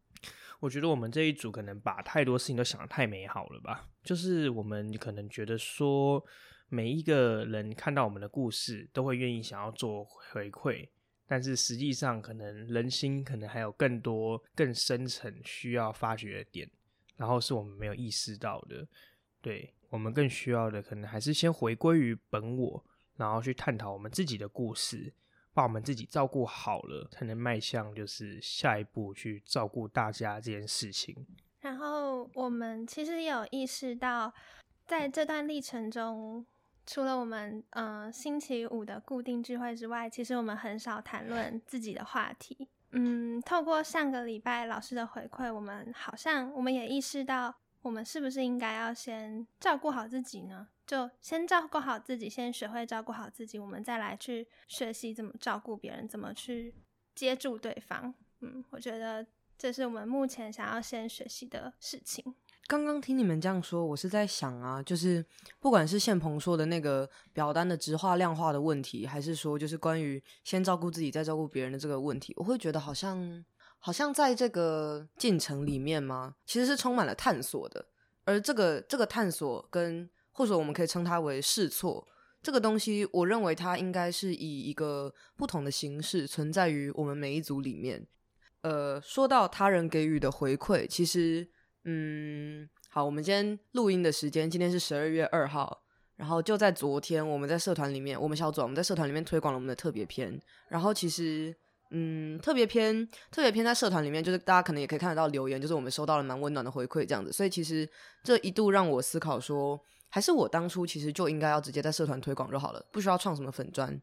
[0.60, 3.88] 我觉得我们这一组可能把太多事情都想得太美好了吧？
[4.04, 6.24] 就是我们可能觉得说，
[6.70, 10.88] 每一个人看到我们的故事，都会愿意想要做回馈，
[11.28, 16.70] 但是实际上可能人心可能还有更多更深层需要发掘的点，
[17.18, 18.88] 然后是我们没有意识到的。
[19.42, 22.84] 对我们更需要的，可能还是先回归于本我，
[23.18, 25.14] 然后去探讨我们自己的故事。
[25.56, 31.26] 把我们自己照顾好了，才能迈向就是下一步去照顾大家这件事情。
[31.62, 34.32] 然后我们其实有意识到，
[34.86, 36.46] 在这段历程中，
[36.86, 42.68] 除了我们嗯星期五的固定聚会之外，其实我们很少谈论自己的话题。
[42.92, 47.56] 嗯，透过上个礼拜老师的回馈，我们好像我们也意识到，
[47.86, 50.68] 我们是不是应该要先照顾好自己呢？
[50.88, 56.74] 就先照顾好自己，先学会照顾好自己，我们再来去学习怎么照顾别人，怎么去
[57.14, 58.12] 接住对方。
[58.42, 59.24] 嗯，我觉得
[59.56, 62.34] 这是我们目前想要先学习的事情。
[62.66, 65.24] 刚刚听你们这样说，我是在想啊，就是
[65.60, 73.46] 不管是宪鹏说的那个表单的直化量化的问题，还是说就是关于先照顾自己再照顾别人的这个问题，我会觉得好像
[73.86, 76.34] 好像在这个进程里面吗？
[76.44, 77.86] 其实是充满了探索的，
[78.24, 82.08] 而这个这个探索跟或者我们可以称它为试错，
[82.42, 88.08] 这个东西，我认为它应该是以一个不同的形式存在于我们每一组里面。
[88.64, 91.48] 呃，说到他人给予的回馈，其实，
[91.84, 95.84] 嗯，好，我们今天录音的时间，今天是十二月二号，
[96.16, 101.56] 然后就在昨天，我们在社团里面，我们小组我们在社团里面推广了我们的特别篇，然后其实。
[101.98, 107.32] 嗯，特别偏特别偏在社团里面，就是大家可能也可以看得到留言，就是我们收到了蛮温暖的回馈这样子。
[107.32, 107.90] 所以其实
[108.22, 109.80] 这一度让我思考说，
[110.10, 113.98] 还是我当初其实就应该要直接在社团推广就好了，不需要创什么粉砖。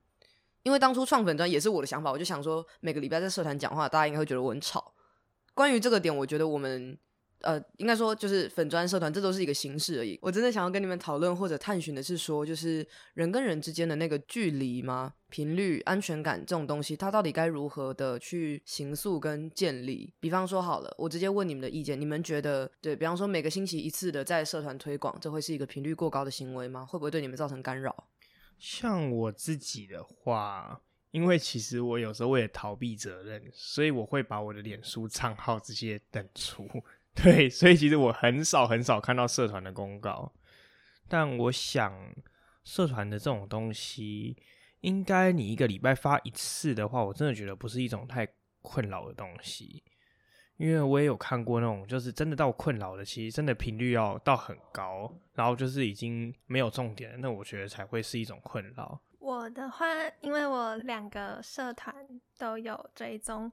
[0.63, 4.95] 因为当初创粉砖也是我的想法，我就想说每个礼拜在社团讲话，大家应该会觉得我很吵。
[5.53, 6.97] 关于这个点，我觉得我们。
[7.43, 10.19] 呃，应该说就是粉砖社团，这都是一个形式而已。
[10.23, 15.15] 我真的想要跟你们讨论或者探寻的是说，就是人跟人之间的那个距离吗？
[15.29, 20.13] 频率、安全感这种东西，它到底该如何的去形塑跟建立？
[20.21, 22.95] 比方说好了，我直接问你们的意见，你们觉得对？
[22.95, 26.85] 比方说每个星期一次的在社团推广，这会是一个频率过高的行为吗？
[26.85, 28.09] 会不会对你们造成干扰？
[28.59, 36.69] 像我自己的话，因为其实我有时候为了逃避责任，所以我会把我的脸书账号这些等出。
[37.15, 40.33] 对，所以其实我很少很少看到社团的公告，
[41.09, 41.95] 但我想
[42.65, 44.37] 社团的这种东西，
[44.81, 48.27] 应该你一个礼拜发一次的话，我真的觉得不是一种太
[48.63, 49.85] 困扰的东西，
[50.57, 59.01] 因为我也有看过那种就是真的到困扰的，其实真的频率要到很高，然后就是已经没有重点了，那我觉得才会是一种困扰。
[59.19, 59.87] 我的话，
[60.23, 61.95] 因为我两个社团
[62.39, 63.53] 都有追踪，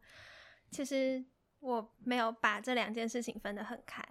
[0.71, 1.25] 其实。
[1.59, 4.03] 我没有把这两件事情分得很开。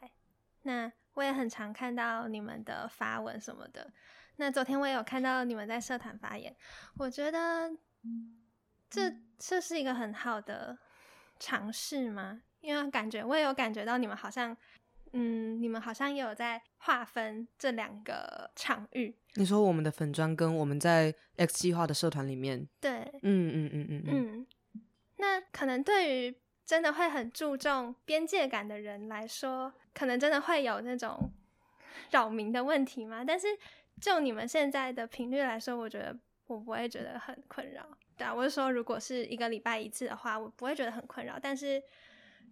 [0.63, 3.93] 那我也很常看到你们的发文什么的。
[4.37, 6.55] 那昨天我也有看到你们在社团发言，
[6.97, 7.71] 我觉得
[8.89, 10.79] 这这是一个很好的
[11.39, 12.43] 尝试吗？
[12.61, 14.57] 因为感觉我也有感觉到你们好像，
[15.13, 19.17] 嗯，你们好像也有在划分这两个场域。
[19.35, 24.47] 你说我们的粉砖跟我们在 X 计划的社团里面，对，嗯嗯嗯嗯嗯，嗯，
[25.17, 26.37] 那可能对于
[26.69, 31.31] 真的会很注重边界感的人来说，可能真的会有那种
[32.13, 33.25] 扰民的问题吗？
[33.27, 33.47] 但是
[33.99, 36.15] 就你们现在的频率来说，我觉得
[36.47, 37.89] 我不会觉得很困扰。
[38.19, 41.39] 对啊，我是说，如果是一个礼拜一次的话，我不会觉得很困扰。
[41.41, 41.83] 但是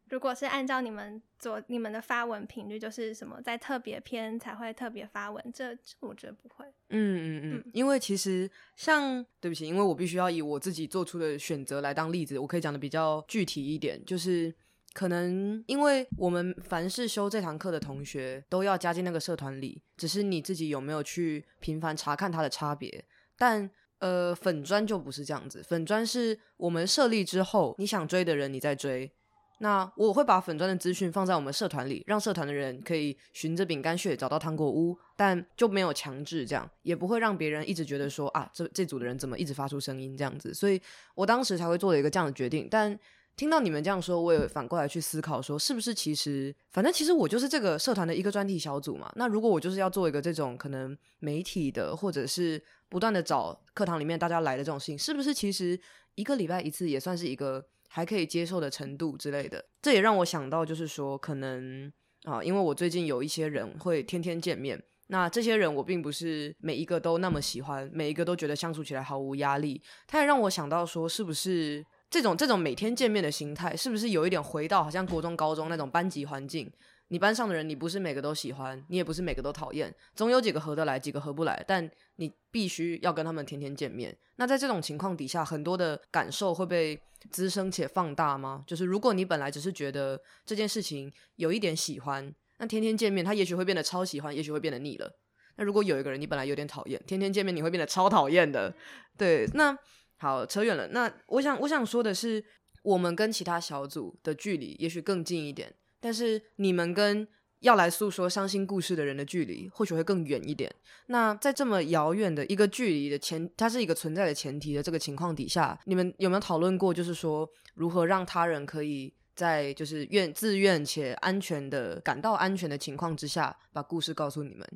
[0.08, 6.64] 如果是按照你们做你们的发文频率，就是什么在特别篇才会特别发文，这这我觉得不会。
[6.90, 14.54] 嗯嗯嗯，因为其实像对不起，因为我必须要以我自己做出的选择来当例子，我可以讲的比较具体一点，就是
[14.92, 23.04] 可能因为我们凡是修这堂课的同学都要加进那个社团里，只是你自己有没有去频繁查看它的差别，
[23.36, 23.70] 但。
[23.98, 29.10] 呃，粉砖就不是这样子，粉砖是我们设立之后，你想追的人你在追。
[29.58, 40.52] 那我会把粉砖的资讯放在我们社团里，让社团的人可以循着饼干屑找到糖果屋，但就没有强制这样，也不会让别人一直觉得说啊，这这组的人怎么一直发出声音这样子。
[40.52, 40.80] 所以
[41.14, 42.98] 我当时才会做了一个这样的决定，但。
[43.36, 49.12] 听到你们这样说，我也反过来去思考，说是不是其实，反正其实我就是这个社团的一个专题小组嘛。
[49.14, 55.78] 那如果我就是要做一个这种可能媒体的，或者是不断的找课堂里面大家来的这种事情，是不是其实
[56.14, 59.64] 一个礼拜一次也算是一个还可以接受的程度之类的？
[59.82, 61.92] 这也让我想到，就是说可能
[62.24, 69.82] 啊，因为我最近有一些人会天天见面，那这些人我并不是每一个都那么喜欢，每一个都觉得相处起来毫无压力。
[70.06, 71.84] 他也让我想到说，是不是？
[72.08, 76.70] 这种这种每天见面的心态，是不是有一点回到好像国中、高中那种班级环境？
[77.08, 81.64] 你班上的人，你不是每个都喜欢，你也不是每个都讨厌，总有几个合得来，几个合不来。
[81.66, 84.16] 但你必须要跟他们天天见面。
[84.36, 87.00] 那在这种情况底下，很多的感受会被
[87.30, 88.64] 滋生且放大吗？
[88.66, 95.10] 就是如果你本来只是觉得这件事情有一点喜欢，那天天见面，他也许会变得超喜欢，也许会变得腻了。
[95.56, 98.74] 那如果有一个人你本来有点讨厌，天天见面你会变得超讨厌的。
[99.16, 99.76] 对，那。
[100.18, 100.88] 好，扯远了。
[100.88, 102.42] 那我想，我想说的是，
[102.82, 105.70] 我们跟其他小组的距离也许更近一点，
[106.00, 107.26] 但是你们跟
[107.60, 110.72] 要来诉说伤心故事的人的距离或许会更远一点。
[111.06, 124.68] 那在这么遥远的一个距离的前，它是一个存在的前提的这个情况底下，你们有没有讨论过，就是说如何让他人可以在就是愿自愿且安全的感到安全的情况之下，把故事告诉你们？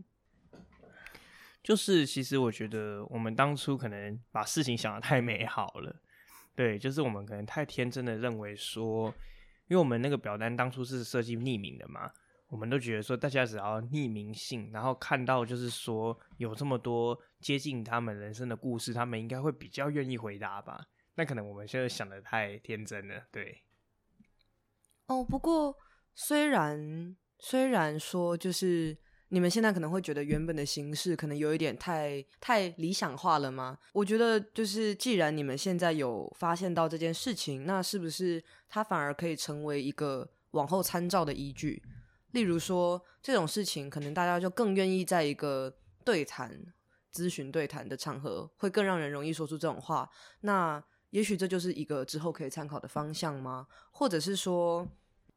[1.62, 5.94] 就是，其实我觉得我们当初可能把事情想的太美好了，
[6.56, 9.14] 对，就是我们可能太天真的认为说，
[9.70, 12.10] 因为我们那个表单当初是设计匿名的嘛，
[12.48, 20.84] 我们都觉得说大家只要匿名信，然后看到就是说有这么多接近他们人生的故事，他们应该会比较愿意回答吧。
[21.14, 23.62] 那可能我们现在想的太天真了，对。
[25.06, 25.76] 哦，不过
[26.14, 28.98] 虽然虽然说就是。
[29.32, 33.78] 你们现在可能会觉得原本的形式可能有一点太太理想化了吗？
[33.92, 41.80] 我觉得就是，既然你们现在有发现到这件事情，那是不是它反而可以成为一个往后参照的依据？
[42.32, 45.72] 例如说，这种事情可能大家就更愿意在一个
[46.04, 46.60] 对谈、
[47.14, 50.10] 咨询对谈的场合，会更让人容易说出这种话。
[50.40, 53.68] 那也许这就是一个之后可以参考的方向吗？
[53.92, 54.88] 或者是说，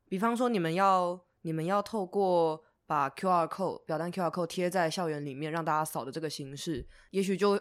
[0.10, 2.64] 比方说，你们要你们要透过。
[2.86, 7.60] 把 Q R code 表单 Q R code 贴在校园里面，让大家扫的这个形式，也许就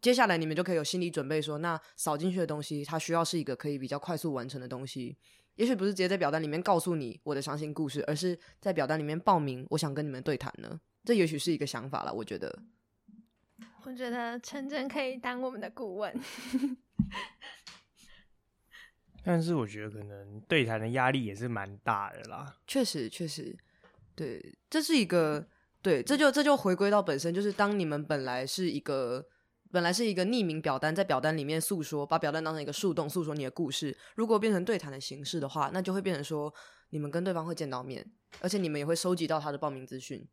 [0.00, 5.18] 接下来你们就可以有心理准备，说那扫进去的东西，它需要是一个可以比较快速完成的东西。
[5.56, 10.80] 也许不是直接在表单里面告诉你我的伤心故事，而是在表单里面报名，我想跟你们对谈呢。
[11.04, 12.62] 这也许是一个想法了，我觉得。
[13.84, 16.14] 我觉得陈真可以当我们的顾问，
[19.24, 22.56] 但是我觉得可能对谈的压力也是蛮大的啦。
[22.66, 23.58] 确实，确实。
[24.20, 25.48] 对，这是一个
[25.80, 29.26] 对，这就这就回归到本身，就是当你们本来是一个
[29.72, 33.96] 本来是一个匿名表单，在表单里面诉说，把表单当成一个树洞，诉说你的故事。
[34.14, 36.52] 如果变成对谈的形式的话，那就会变成说，
[36.90, 38.06] 你们跟对方会见到面，
[38.40, 40.28] 而且你们也会收集到他的报名资讯，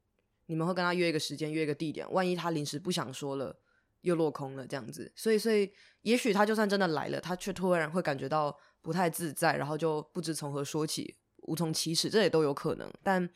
[0.47, 2.11] 你们会跟他约一个时间，约一个地点。
[2.11, 3.57] 万一他临时不想说了，
[4.01, 5.71] 又落空了这样子，所以所以
[6.01, 13.29] 也许他就算真的来了，他却突然会感觉到不太自在，然后就不知从何说起，无从启齿，这也都有可能，但。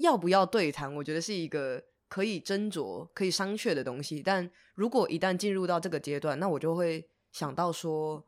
[0.00, 0.92] 要不要对谈？
[0.96, 4.22] 我觉得是一个可以斟酌、可以商榷的东西。
[4.22, 8.26] 但如果一旦进入到这个阶段，那我就会想到说，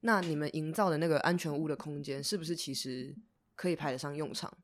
[0.00, 3.14] 那你们营造的那个安全屋的空间，是不是其实
[3.54, 4.56] 可以派得上用场？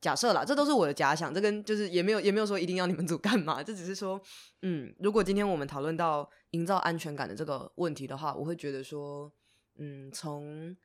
[0.00, 4.20] 假设啦，这都是我的假想，这跟就是也没有也没有说一定要你们组干嘛，这只是说，
[4.62, 9.32] 嗯，如果今天我们讨论到营造安全感的这个问题的话，我会觉得说，
[9.76, 10.76] 嗯，从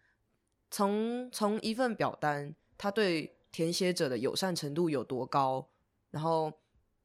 [0.72, 5.70] 从从一份表单，它对填写者的友善程度有多高，
[6.12, 6.52] 然后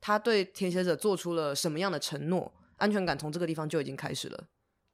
[0.01, 4.49] 他对填写者做出了什么样的承诺，安全感从这个地方就已经开始了。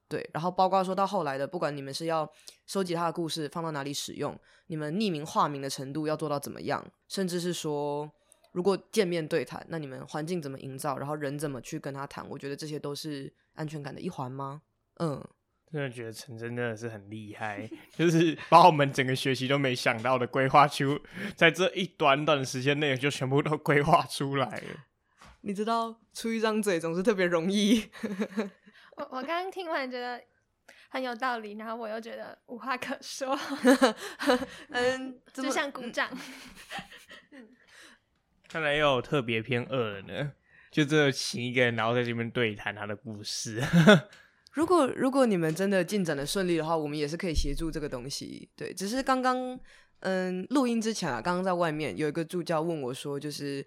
[0.07, 2.31] 对，然后包括说到后来的，不管你们是要
[2.67, 8.11] 收集他的故事放到哪里使用，你们匿名化名的程度要做到怎么样，甚至是说
[8.51, 14.61] 如果见面对谈，那你们环境怎么营造，然后人怎么去跟他谈，我觉得这些都是安全感的一环吗？
[14.99, 15.25] 嗯，
[15.75, 20.97] 真的觉得陈真真的是很厉害，就是把我们整个学期都没想到的规划出，
[21.35, 24.85] 在这一短短的时间内就全部都规划出来了。
[25.41, 27.89] 你知道出一张嘴总是特别容易。
[28.95, 30.23] 我我刚刚听完觉得
[30.87, 33.37] 很有道理，然后我又觉得无话可说，
[34.71, 36.09] 嗯，这就么像鼓掌。
[38.47, 40.31] 看来又有特别偏二了呢，
[40.71, 43.61] 就这请一个人，然后在这边对谈他的故事。
[44.55, 48.49] 如果如果你们真的进展的顺利的话，我们也是可以协助这个东西。
[48.55, 49.59] 对，只是刚刚
[49.99, 53.65] 嗯录音之前啊，刚刚在外面有一个助教问我说，就是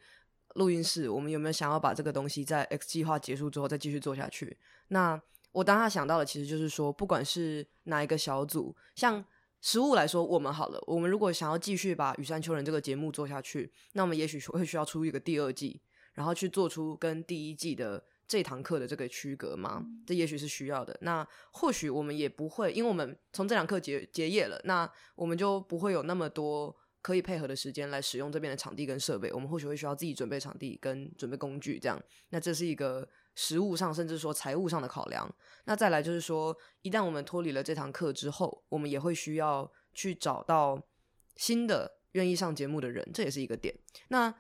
[0.55, 4.57] 录音室我们有没有想要把这个东西在 X 计划结束之后再继续做下去？
[4.89, 5.21] 那
[5.53, 9.23] 我当下想到的其实就是说，不管是哪一个小组，像
[9.61, 15.83] 食物来说，我们好了，我们如果想要继续把羽山丘人这个节目做下去，那我们也许会需要出一个第二季，
[16.15, 19.83] 然后去做出跟第一季的这堂课的这个区隔吗？
[20.07, 20.97] 这也许是需要的。
[21.01, 29.33] 那或许我们也不会，因为我们从这堂课结结业了，那我们就不会有那么多可以配合的时间来使用这边的场地跟设备。
[29.33, 31.99] 我们或许会需要自己准备场地跟准备工具，这样。
[32.29, 35.35] 那这是一个实物上，甚至说财务上的考量。
[35.65, 40.87] 那再来就是说，一旦我们脱离了这堂课之后，我们也会需要去找到
[41.37, 43.75] 新的愿意上节目的人，这也是一个点。
[44.09, 44.35] 那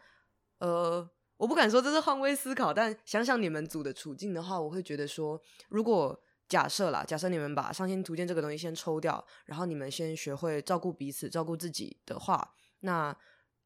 [0.59, 1.09] 呃，
[1.39, 13.17] 我不敢说这是换位思考，但想想你们组的处境的话，我会觉得说，如果假设啦，假设你们把上新图鉴这个东西先抽掉，然后你们先学会照顾彼此、照顾自己的话，那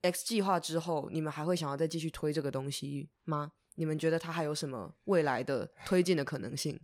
[0.03, 3.53] X 计划之后，你们还会想要再继续推这个东西吗？
[3.77, 6.79] 你们觉得它还有什么未来的推进的可能性？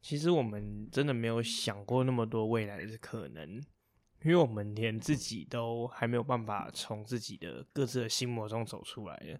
[0.00, 3.56] 其实我们真的没有想过那么多未来的可能，
[4.22, 9.38] 因为我们连自己都还没有办法从自己的各自的心魔中走出来的。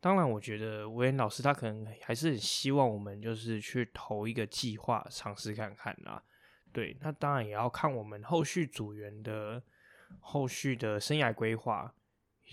[0.00, 6.22] 当然，我觉得维恩老师他可能还是很希望我们就是去投一个计划尝试看看啦。
[6.72, 9.62] 对，那当然也要看我们后续组员的
[10.20, 11.94] 后续的生涯规划，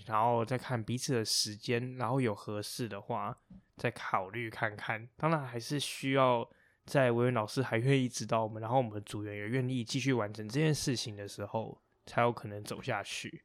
[0.06, 3.38] 然后再看彼此的时间，然后有合适的话
[3.76, 5.08] 再考虑看看。
[5.16, 6.46] 当然，还是需要
[6.84, 13.42] 在维恩老师还愿意指导我们，然后我们组员也愿意继续完成这件事情的时候，才有可能走下去。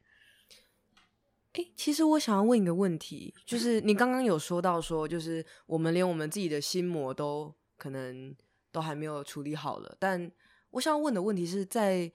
[1.53, 8.35] 诶，其实我想要问一个问题，就是你刚刚有说到说，就是我们连我们自己的心魔都可能
[8.71, 10.31] 都还没有处理好了，但
[10.71, 12.11] 我想要问的问题是在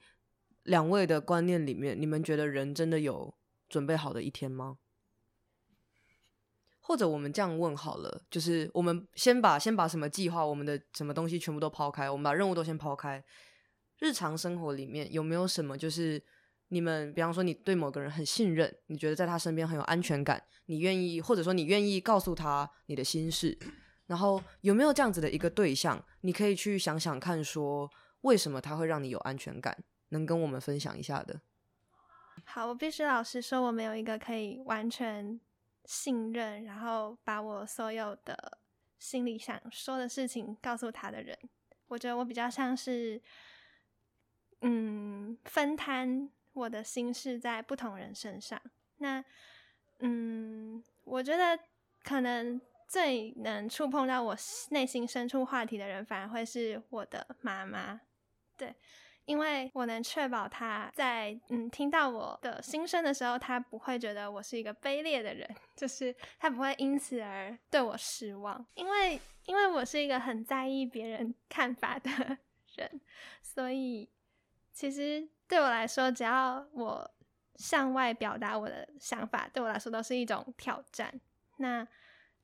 [0.63, 3.33] 两位的观念里面，你们觉得人真的有
[3.69, 4.77] 准备好的一天吗？
[6.81, 13.23] 或者我们这样问好了，就是我们先把先把什么计划、我们的什么东西全部都抛开，我们把任务都先抛开，
[13.99, 16.21] 日常生活里面有没有什么就是？
[16.69, 23.57] 你们比方说，你对某个人很信任，你觉得在他身边很有安全感，你愿意或者说你愿意告诉他你的心事，
[24.07, 27.89] 然后有没有这样子的一个对象，你可以去想想看，说
[28.21, 31.41] 为什么他会让你有安全感，能跟我们分享一下的？
[32.45, 35.39] 好，我必须老实说，我没有一个可以完全
[35.85, 38.59] 信任，然后把我所有的
[38.97, 41.37] 心里想说的事情告诉他的人。
[41.87, 43.21] 我觉得我比较像是，
[44.61, 46.29] 嗯，分摊
[46.59, 48.61] 我的心事在不同人身上。
[48.97, 49.23] 那，
[49.99, 51.57] 嗯，我觉得
[52.03, 54.35] 可能最能触碰到我
[54.71, 58.01] 内心深处话题的人，反而会是我的妈妈。
[58.57, 58.75] 对。
[59.25, 68.65] 因为我能确保她在嗯听到我的心声的时候，她不会觉得我是一个卑劣的人，就是她不会因此而对我失望。
[68.73, 72.09] 因为因为我是一个很在意别人看法的
[72.75, 72.99] 人，
[73.43, 74.09] 所以
[74.73, 77.11] 其实对我来说，只要我
[77.55, 81.19] 向外表达我的想法，对我来说都是一种挑战。
[81.57, 81.85] 那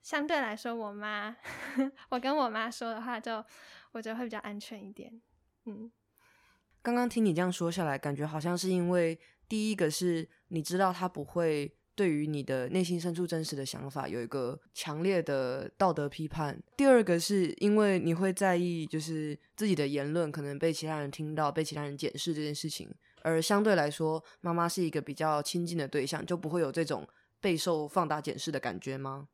[0.02, 1.36] 相对来说，我妈，
[2.10, 3.46] 我跟我妈说的话，就
[3.92, 5.22] 我觉得会比较安全一点。
[5.66, 5.92] 嗯。
[6.82, 27.08] 刚刚听你这样说下来，感觉好像是因为第一个是你知道他不会对于你的内心深处真实的想法有一个强烈的道德批判；第二个是因为你会在意，就是自己的言论可能被其他人听到、被其他人检视这件事情，而相对来说，妈妈是一个比较亲近的对象，就不会有这种
[27.40, 29.30] 备受放大检视的感觉吗？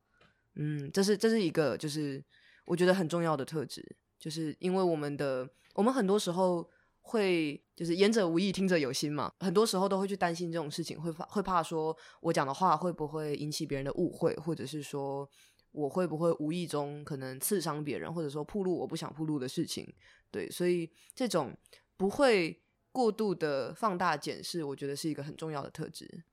[0.56, 2.24] 嗯，这是这是一个就是
[2.66, 3.84] 我觉得很重要的特质，
[4.20, 6.70] 就是因为我们的我们很多时候
[7.02, 15.30] 会就是言者无意，听者有心嘛，很多时候都会去担心这种事情，会怕会怕说我讲的话会不会引起别人的误会，或者是说
[15.72, 19.92] 我会不会无意中可能刺伤别人，或者说铺路我不想铺路的事情，
[20.30, 21.58] 对，所以这种
[21.98, 26.24] 不会过度的放大检视，我觉得是一个很重要的特质。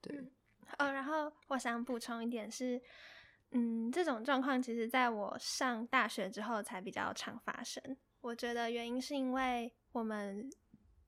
[0.00, 0.16] 对，
[0.78, 2.80] 哦，然后我想补充一点是，
[3.50, 7.96] 嗯，这种状况其实在我上大学之后才比较常发生。
[8.20, 10.50] 我觉得原因是因为我们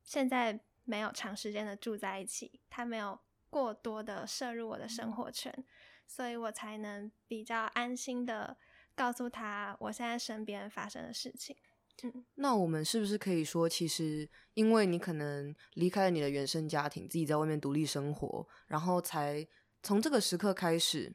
[0.03, 3.19] 现在没有长时间的住在一起，他没有
[3.51, 5.53] 过多的摄入我的生活圈，
[6.07, 8.57] 所以我才能比较安心的
[8.95, 11.55] 告诉他我现在身边发生的事情。
[12.03, 19.47] 嗯，那我们是不是可以说，其实因为你可能离开了你的原生家庭，自己在外面独立生活，然后才
[19.83, 21.15] 从这个时刻开始，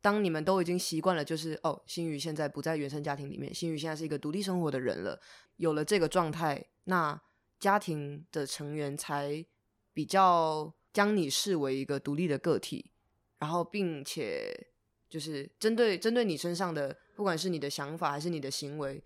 [0.00, 5.20] 当你们都已经习惯了，就是哦，新宇现在不在原生家庭里面，新宇现在是一个独立生活的人了，
[5.56, 7.20] 有了这个状态，那
[7.58, 9.44] 家庭的成员才
[9.92, 12.92] 比较将你视为一个独立的个体，
[13.38, 14.68] 然后并且
[15.08, 19.02] 就是针对针对你身上的，不管是你的想法还是你的行为。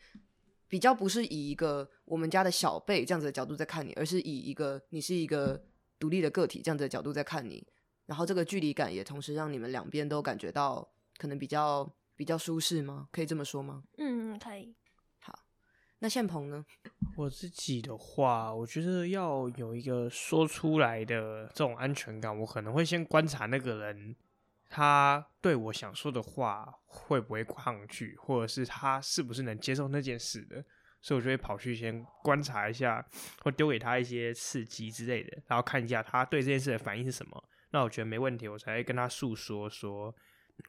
[0.66, 5.62] 比较不是以一个我们家的小辈这样子的角度在看你，而是以一个你是一个
[6.00, 7.64] 独立的个体这样子的角度在看你，
[8.06, 10.86] 然后这个距离感也同时让你们两边都感觉到
[11.16, 13.08] 可能比较比较舒适吗？
[13.10, 13.82] 可以这么说吗？
[13.98, 14.74] 嗯，可以。
[15.20, 15.38] 好，
[16.00, 16.64] 那宪鹏呢？
[17.16, 24.16] 我自己的话，我觉得要有一个说出来的这种安全感，我可能会先观察那个人。
[24.68, 30.64] 他对我想说的话会不会抗拒，或者是他是不是能接受那件事的？
[31.00, 33.06] 所以我就会跑去先观察一下，
[33.42, 37.44] 或丢给他一些刺激之类的，然后看一下他对这件事的反应是什么。
[37.74, 40.14] 那我觉得没问题，我才会跟他诉说说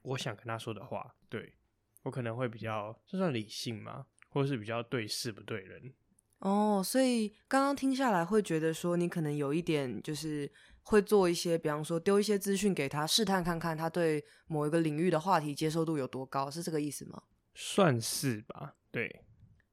[0.02, 1.16] 我想跟他说的话。
[1.30, 1.54] 对
[2.02, 4.08] 我可能会比较这算理性吗？
[4.30, 5.94] 或者是比较对事不对人？
[6.40, 10.52] 哦，所以刚刚听下来会觉得说你可能有一点就是。
[10.88, 17.24] 会做一些，比方说丢一些资讯给他，试探看看他对某一个领域的话题接受度有多高，是这个意思吗？
[17.56, 19.24] 算是吧，对。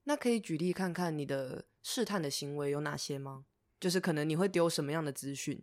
[0.04, 3.44] 那可以举例看看你的试探的行为有哪些吗？
[3.78, 5.62] 就是可能你会丢什么样的资讯？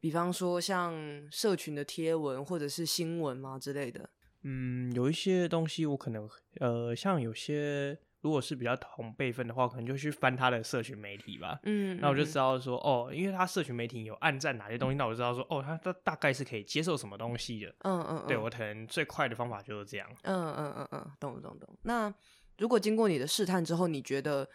[0.00, 0.94] 比方说像
[1.30, 4.10] 社群的贴文或者是新闻吗之类的？
[4.42, 6.28] 嗯，有一些东西我可能
[6.60, 7.98] 呃，像有些。
[8.22, 11.58] 如果是比较同辈分的话，可能就去翻他的社群媒体吧。
[11.62, 17.74] 嗯，那我就知道说，哦，因为他社群媒体有暗赞哪些东西，那我就知道说，哦，他他大概是可以接受什么东西的。
[17.78, 20.06] 嗯嗯，对我可能最快的方法就是这样。
[20.24, 21.78] 嗯嗯嗯嗯，懂懂懂。
[21.84, 22.12] 那
[22.58, 24.46] 如果经过你的试探之后，你觉得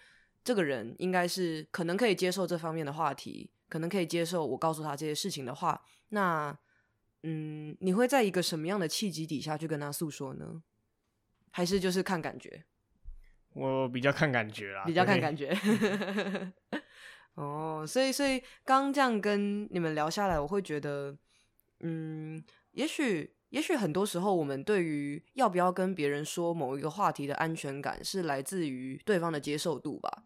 [0.43, 6.57] 这个人应该是可能可以接受这方面的话题，可能可以接受我告诉他这些事情的话，那
[7.24, 10.61] 嗯，你会在一个什么样的契机底下去跟他诉说呢？
[11.51, 12.66] 还是就是看感觉？
[13.53, 15.57] 我比较看感觉啦，比较看感觉。
[17.36, 21.18] 哦，所以所以刚这样跟你们聊下来，我会觉得，
[21.80, 30.26] 嗯，也许也许很多时候，我们对于要不要跟别人说某一个话题的安全感，是来自于对方的接受度吧。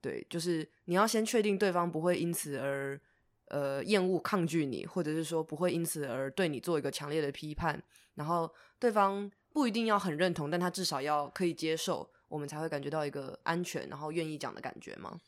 [0.00, 3.00] 对，就是你要先确定对方不会因此而
[3.48, 7.82] 呃厌恶、抗拒你，或者是说不会因此而对你做一个强烈的批判，
[8.14, 12.10] 然后对方不一定要很认同，但他至少要可以接受。
[12.28, 15.18] 我们才会感觉到一个安全，然后愿意讲的感觉吗？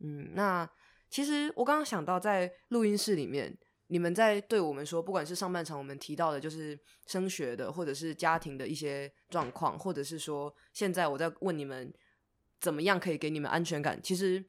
[0.00, 0.68] 嗯，那
[1.08, 3.56] 其实我刚刚想到，在录音室里面，
[3.86, 11.90] 你们在对我们说，不管是上半场我们提到的，就是升学的，或者是家庭的一些状况，或者是说现在我在问你们
[12.60, 14.44] 怎么样可以给你们安全感，其实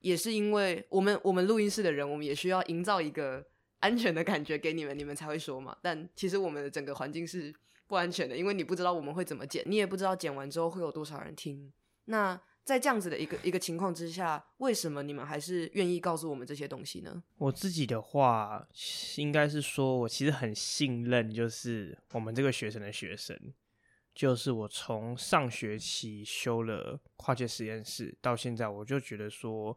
[0.00, 3.46] 也是因为我们我们录音室的人，我们也需要营造一个
[3.80, 5.76] 安全的感觉给你们，你们才会说嘛。
[5.82, 7.54] 但其实我们的整个环境是。
[7.86, 11.70] 不安全的，因为你不知道我们会怎么剪，你也不知道剪完之后会有多少人听。
[12.06, 17.22] 那在这样子的一个一个情况之下，为什么你们还是愿意告诉我们这些东西呢？
[17.36, 18.66] 我自己的话，
[19.18, 23.38] 应该是说我其实很信任，就是我们这个学生的学生，
[24.14, 29.76] 就是我从上学期修了跨界实验室到现在，我就觉得说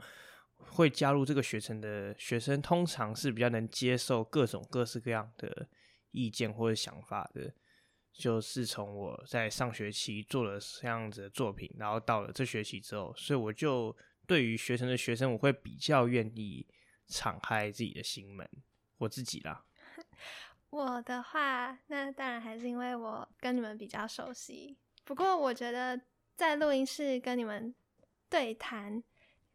[0.56, 5.68] 会加入这个学程的学生，通常是比较能接受各种各式各样的
[6.12, 7.54] 意见或者想法的。
[8.14, 16.66] 就是从我在上学期做了这样子的作品，然后到了这学期之后，所以我就对于学生的学生，我会比较愿意
[17.08, 18.50] 敞开自己的心门。
[18.98, 19.64] 我自己啦，
[20.70, 24.78] 我的话，那当然还是因为我跟你们比较熟悉。
[25.04, 26.00] 不过我觉得
[26.36, 27.74] 在录音室跟你们
[28.30, 29.02] 对谈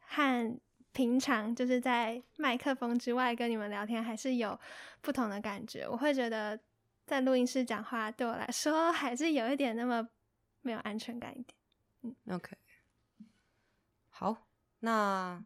[0.00, 0.60] 和
[0.92, 4.58] 平常就是在麦克风之外跟你们聊天，还是有
[5.00, 5.86] 不同的感觉。
[5.86, 6.58] 我会觉得
[7.06, 10.08] 在录音室讲话对我来说还是有一点那么
[10.62, 11.54] 没有安全感一点。
[12.02, 12.56] 嗯 OK，
[14.08, 14.48] 好，
[14.80, 15.42] 那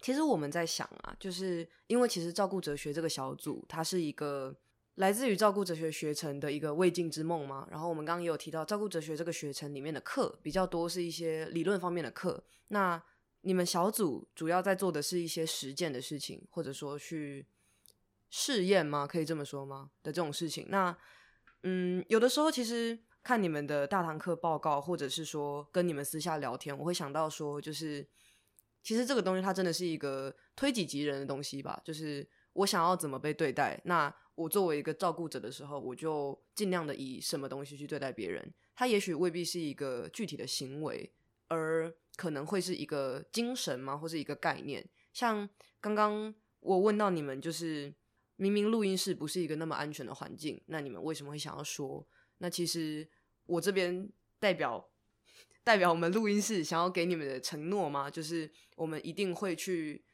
[0.00, 4.56] 其实我们在想啊，就是因为其实照顾哲学这个小组，它是一个
[4.96, 7.66] 来自于照顾哲学学程的一个未尽之梦嘛。
[7.70, 12.44] 然后我们刚刚也有提到，照顾哲学这个学程里面的课比较多是一些理论方面的课。
[12.68, 13.02] 那
[13.42, 17.46] 你们小组主要在做的是一些实践的事情，或者说去
[18.30, 19.06] 试验吗？
[19.06, 19.90] 可以这么说吗？
[20.02, 20.66] 的这种事情。
[20.70, 20.96] 那
[21.62, 28.06] 嗯，有的时候其实看你们的大堂课报告，或者是说跟你们私下聊天，我会想到说，就是
[28.82, 31.80] 其实这个东西它真的是一个推己及人的东西吧。
[31.84, 38.52] 就是我想要怎么被对待，那我作为一个照顾者的时候，我就尽量的以什么东西去对待别人。
[38.74, 41.12] 他也许未必是一个具体的行为，
[41.46, 44.84] 而可能会是一个精神吗，或是一个概念。
[45.12, 45.48] 像
[45.80, 47.94] 刚刚我问到你们，就是
[48.36, 52.04] 明明录音室不是一个那么安全的环境，那你们为什么会想要说？
[52.38, 53.08] 那其实
[53.46, 54.08] 我这边
[54.40, 54.88] 代表
[55.62, 58.10] 代表我们录音室想要给你们的承诺吗？
[58.10, 60.04] 就是我们一定会去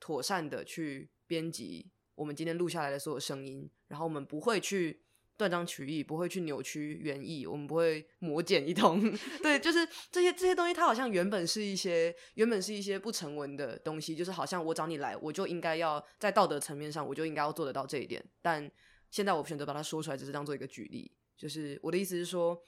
[0.00, 5.02] 妥善的去编辑我们今天录下来的所有声音，然后我们不会去
[5.36, 9.00] 断章取义，不会去扭曲原意，我们不会磨剪一通。
[9.42, 18.24] 对，就是这些这些东西，它好像原本是一些原本是一些不成文的东西，就是好像我找你来，我就应该要在道德层面上，我就应该要做得到这一点。
[18.40, 18.70] 但
[19.10, 21.12] 现在我选择把它说出来，只是当做一个举例。
[21.36, 22.58] 就是我的意思是说，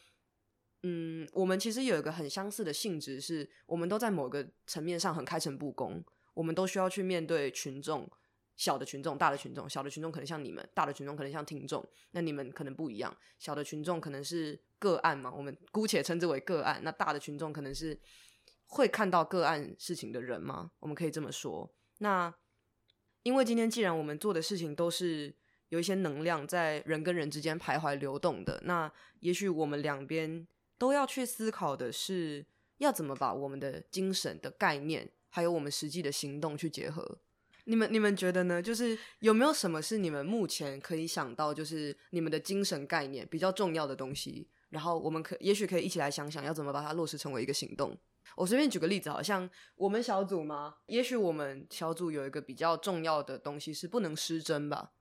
[0.82, 6.04] 嗯，我们其实有一个很相似的性质，是我们都在某个层面上很开诚布公，
[6.34, 8.06] 我们都需要去面对群众，
[8.58, 17.98] 小的群众、大的群众，小的群众可能像你们，大的群众可能像听众，那你们可能不一样，小的群众可能是个案嘛，我们姑且称之为个案，那大的群众可能是
[18.66, 20.72] 会看到个案事情的人吗？
[20.80, 21.72] 我们可以这么说。
[21.98, 22.34] 那
[23.22, 25.32] 因为今天既然我们做的事情都是
[25.68, 30.44] 有一些能量在人跟人之间徘徊流动的，那也许我们两边
[30.76, 32.44] 都要去思考的是，
[32.78, 37.20] 要怎么把我们的精神的概念，还有我们实际的行动去结合。
[37.68, 38.62] 你们你们觉得呢？
[38.62, 44.48] 就是有没有什么是你们目前可以想到，就是你们的精神概念比较重要的东西？
[44.70, 47.94] 然后我们可也许可以一起来想想，要怎么把它落实成为一个行动。
[48.36, 50.76] 我随便举个例子，好像我们小组吗？
[50.86, 54.92] 也许我们小组有一个比较重要的东西是不能失真吧。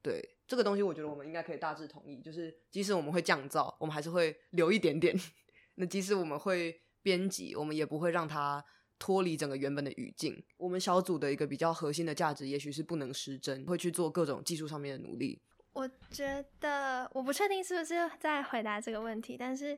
[0.00, 5.14] 对这个东西，我觉得我们应该可以大致同意，就是即使我们会降噪，我们还是会留一点点。
[5.76, 8.64] 那即使我们会编辑，我们也不会让它
[9.02, 10.40] 脱离整个原本的语境。
[10.56, 15.42] 我们小组的一个比较核心的价值，也许是不能失真，会去做各种技术上面的努力。
[15.72, 19.76] 我觉得我不确定是不是在回答这个问题，但是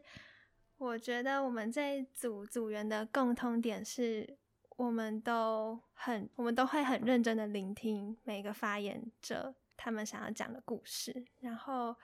[0.77, 4.37] 我觉得我们这一组组员的共通点是，
[4.77, 11.25] 我们都很，我们都会很认真的聆听每个发言者他们想要讲的故事。
[11.41, 11.97] 然后，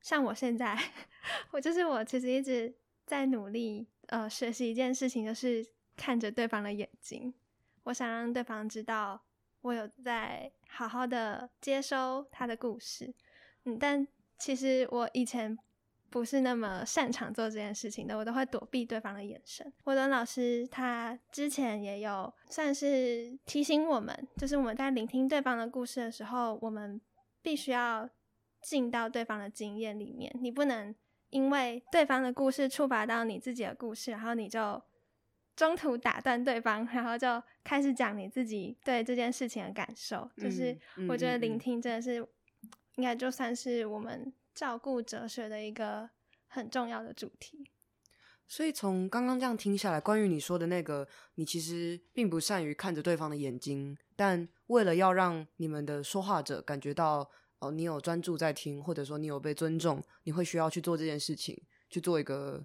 [0.00, 0.78] 像我现在，
[1.52, 2.74] 我就是我其实一直
[3.04, 5.66] 在努力呃学习一件事情，就是
[6.00, 7.34] 看着对方的眼睛，
[7.82, 9.20] 我想让对方知道。
[9.60, 13.12] 我有在好好的接收他的故事，
[13.66, 15.54] 嗯，但其实我以前
[16.08, 19.70] 不是那么擅长做这件事情的，我都会躲避对方的眼神。
[19.84, 26.98] 我的老师他之前也有算是提醒我们，就是我们在聆听对方的故事的时候，我们
[27.42, 28.08] 必须要
[28.62, 30.94] 进到对方的经验里面，你不能
[31.28, 34.82] 因为对方的故事触发到你自己的故事，然后你就。
[35.60, 40.26] 中途打断对方，然后就开始讲你自己对这件事情的感受。
[40.38, 40.74] 就是
[41.06, 42.26] 我觉得聆听真的是，
[42.94, 46.08] 应该就算是我们照顾哲学的一个
[46.48, 47.70] 很重要的主题。
[48.48, 62.64] 所以从刚刚这样听下来，关于你说的那个，你其实并不善于看着对方的眼睛，但为了要让你们的说话者感觉到哦，你有专注在听，或者说你有被尊重，你会需要去做这件事情，去做一个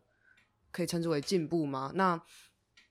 [0.72, 1.91] 可以称之为进步吗？
[1.93, 2.24] 那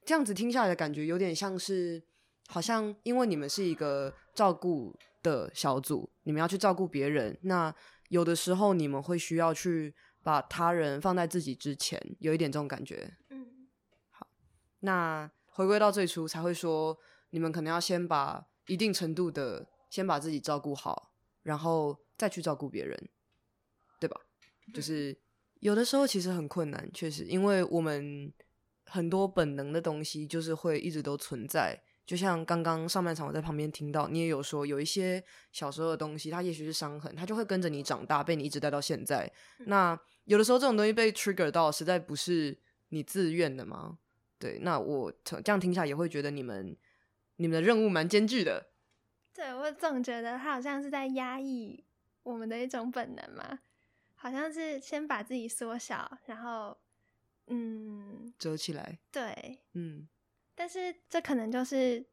[0.04, 2.02] 这样子听下来的感觉，有点像是，
[2.48, 7.74] 好像因为你们是一个照顾的小组，你们要去照顾别人，那
[8.08, 13.16] 有的时候你们会需要去把他人放在自己之前，有一点这种感觉。
[13.30, 13.68] 嗯，
[14.10, 14.26] 好，
[14.80, 16.98] 那回归到最初，才会说
[17.30, 23.08] 你们可能要先把一定程度的先把自己照顾好，然后再去照顾别人，
[23.98, 24.20] 对吧？
[24.74, 25.18] 就是
[25.60, 28.30] 有的时候其实很困难，确实，因为我们。
[28.86, 35.22] 很多本能的东西就是会一直都存在，就像刚刚上半场我在旁边听到，你也有说有一些
[35.52, 39.30] 小时候的东西，它也许是伤痕，它就会跟着你长大，被你一直带到现在。
[39.66, 42.58] 那有的时候这种东西被 trigger 到，实在不是
[42.88, 43.98] 你自愿的吗？
[44.38, 46.76] 对，那我这样听下也会觉得你们
[47.36, 48.66] 你们的任务蛮艰巨的。
[49.32, 51.84] 对我总觉得他好像是在压抑
[52.22, 53.58] 我们的一种本能嘛，
[54.14, 56.76] 好像是先把自己缩小，然后
[57.46, 60.08] 嗯，折起来，对，嗯，
[60.54, 62.04] 但是这可能就是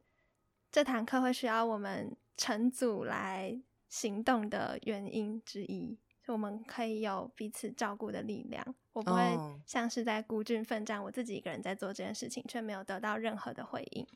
[0.70, 5.98] 这堂课会需要我们成组来行动的原因之一。
[6.24, 14.06] 就我们可以有彼此照顾的力量，我不会哦像是在孤军奋战，我自己一个人在做这件事情，却没有得到任何的回应。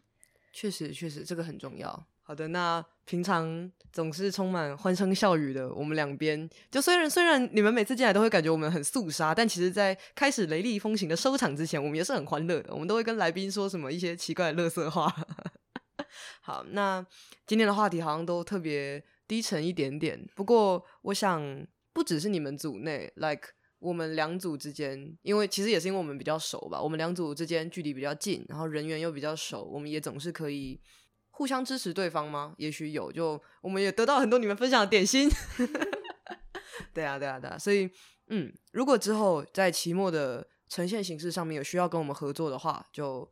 [0.52, 2.06] 确实，确实，这个很重要。
[2.28, 12.74] 好的，那平常总是充满欢声笑语的，我们两边就虽然虽然你们每次进来都会感觉我们很肃杀，但其实，在开始雷厉风行的收场之前，我们也是很欢乐的。
[12.74, 15.06] 我们都会跟来宾说什么一些奇怪的乐色话。
[16.42, 17.06] 好，那
[17.46, 30.80] 今天的话题好像都特别低沉一点点，不过我想不只是你们组内，like 我们两组之间，因为其实也是因为我们比较熟吧，我们两组之间距离比较近，然后人员又比较熟，我们也总是可以
[31.36, 32.54] 互相支持对方吗？
[32.56, 35.28] 也许有，就我们也得到很多你们分享的点心。
[36.94, 37.90] 对啊，对啊，对啊，所以
[38.28, 43.30] 嗯，如果之后在期末的呈现形式上面有需要跟我们合作的话，就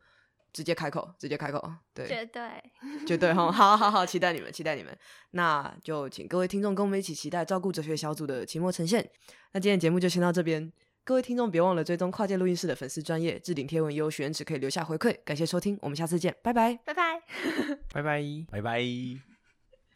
[0.52, 1.72] 直接开口，直接开口。
[1.94, 2.42] 对，绝对，
[3.08, 4.94] 绝对哈，好好好，期待你们，期待你们。
[5.30, 9.10] 那就请各位听众跟我们一起期待照顾哲学小组的期末呈现。
[9.52, 10.70] 那今天节目就先到这边，
[11.06, 15.14] 各位听众别忘了追踪跨界录音室的粉丝专业置顶贴文，也有许愿池可以留下回馈。
[15.22, 16.78] 感谢收听，我们下次见，拜拜。
[16.82, 17.20] 拜拜。
[17.92, 18.22] 拜拜。
[18.50, 19.33] 拜拜。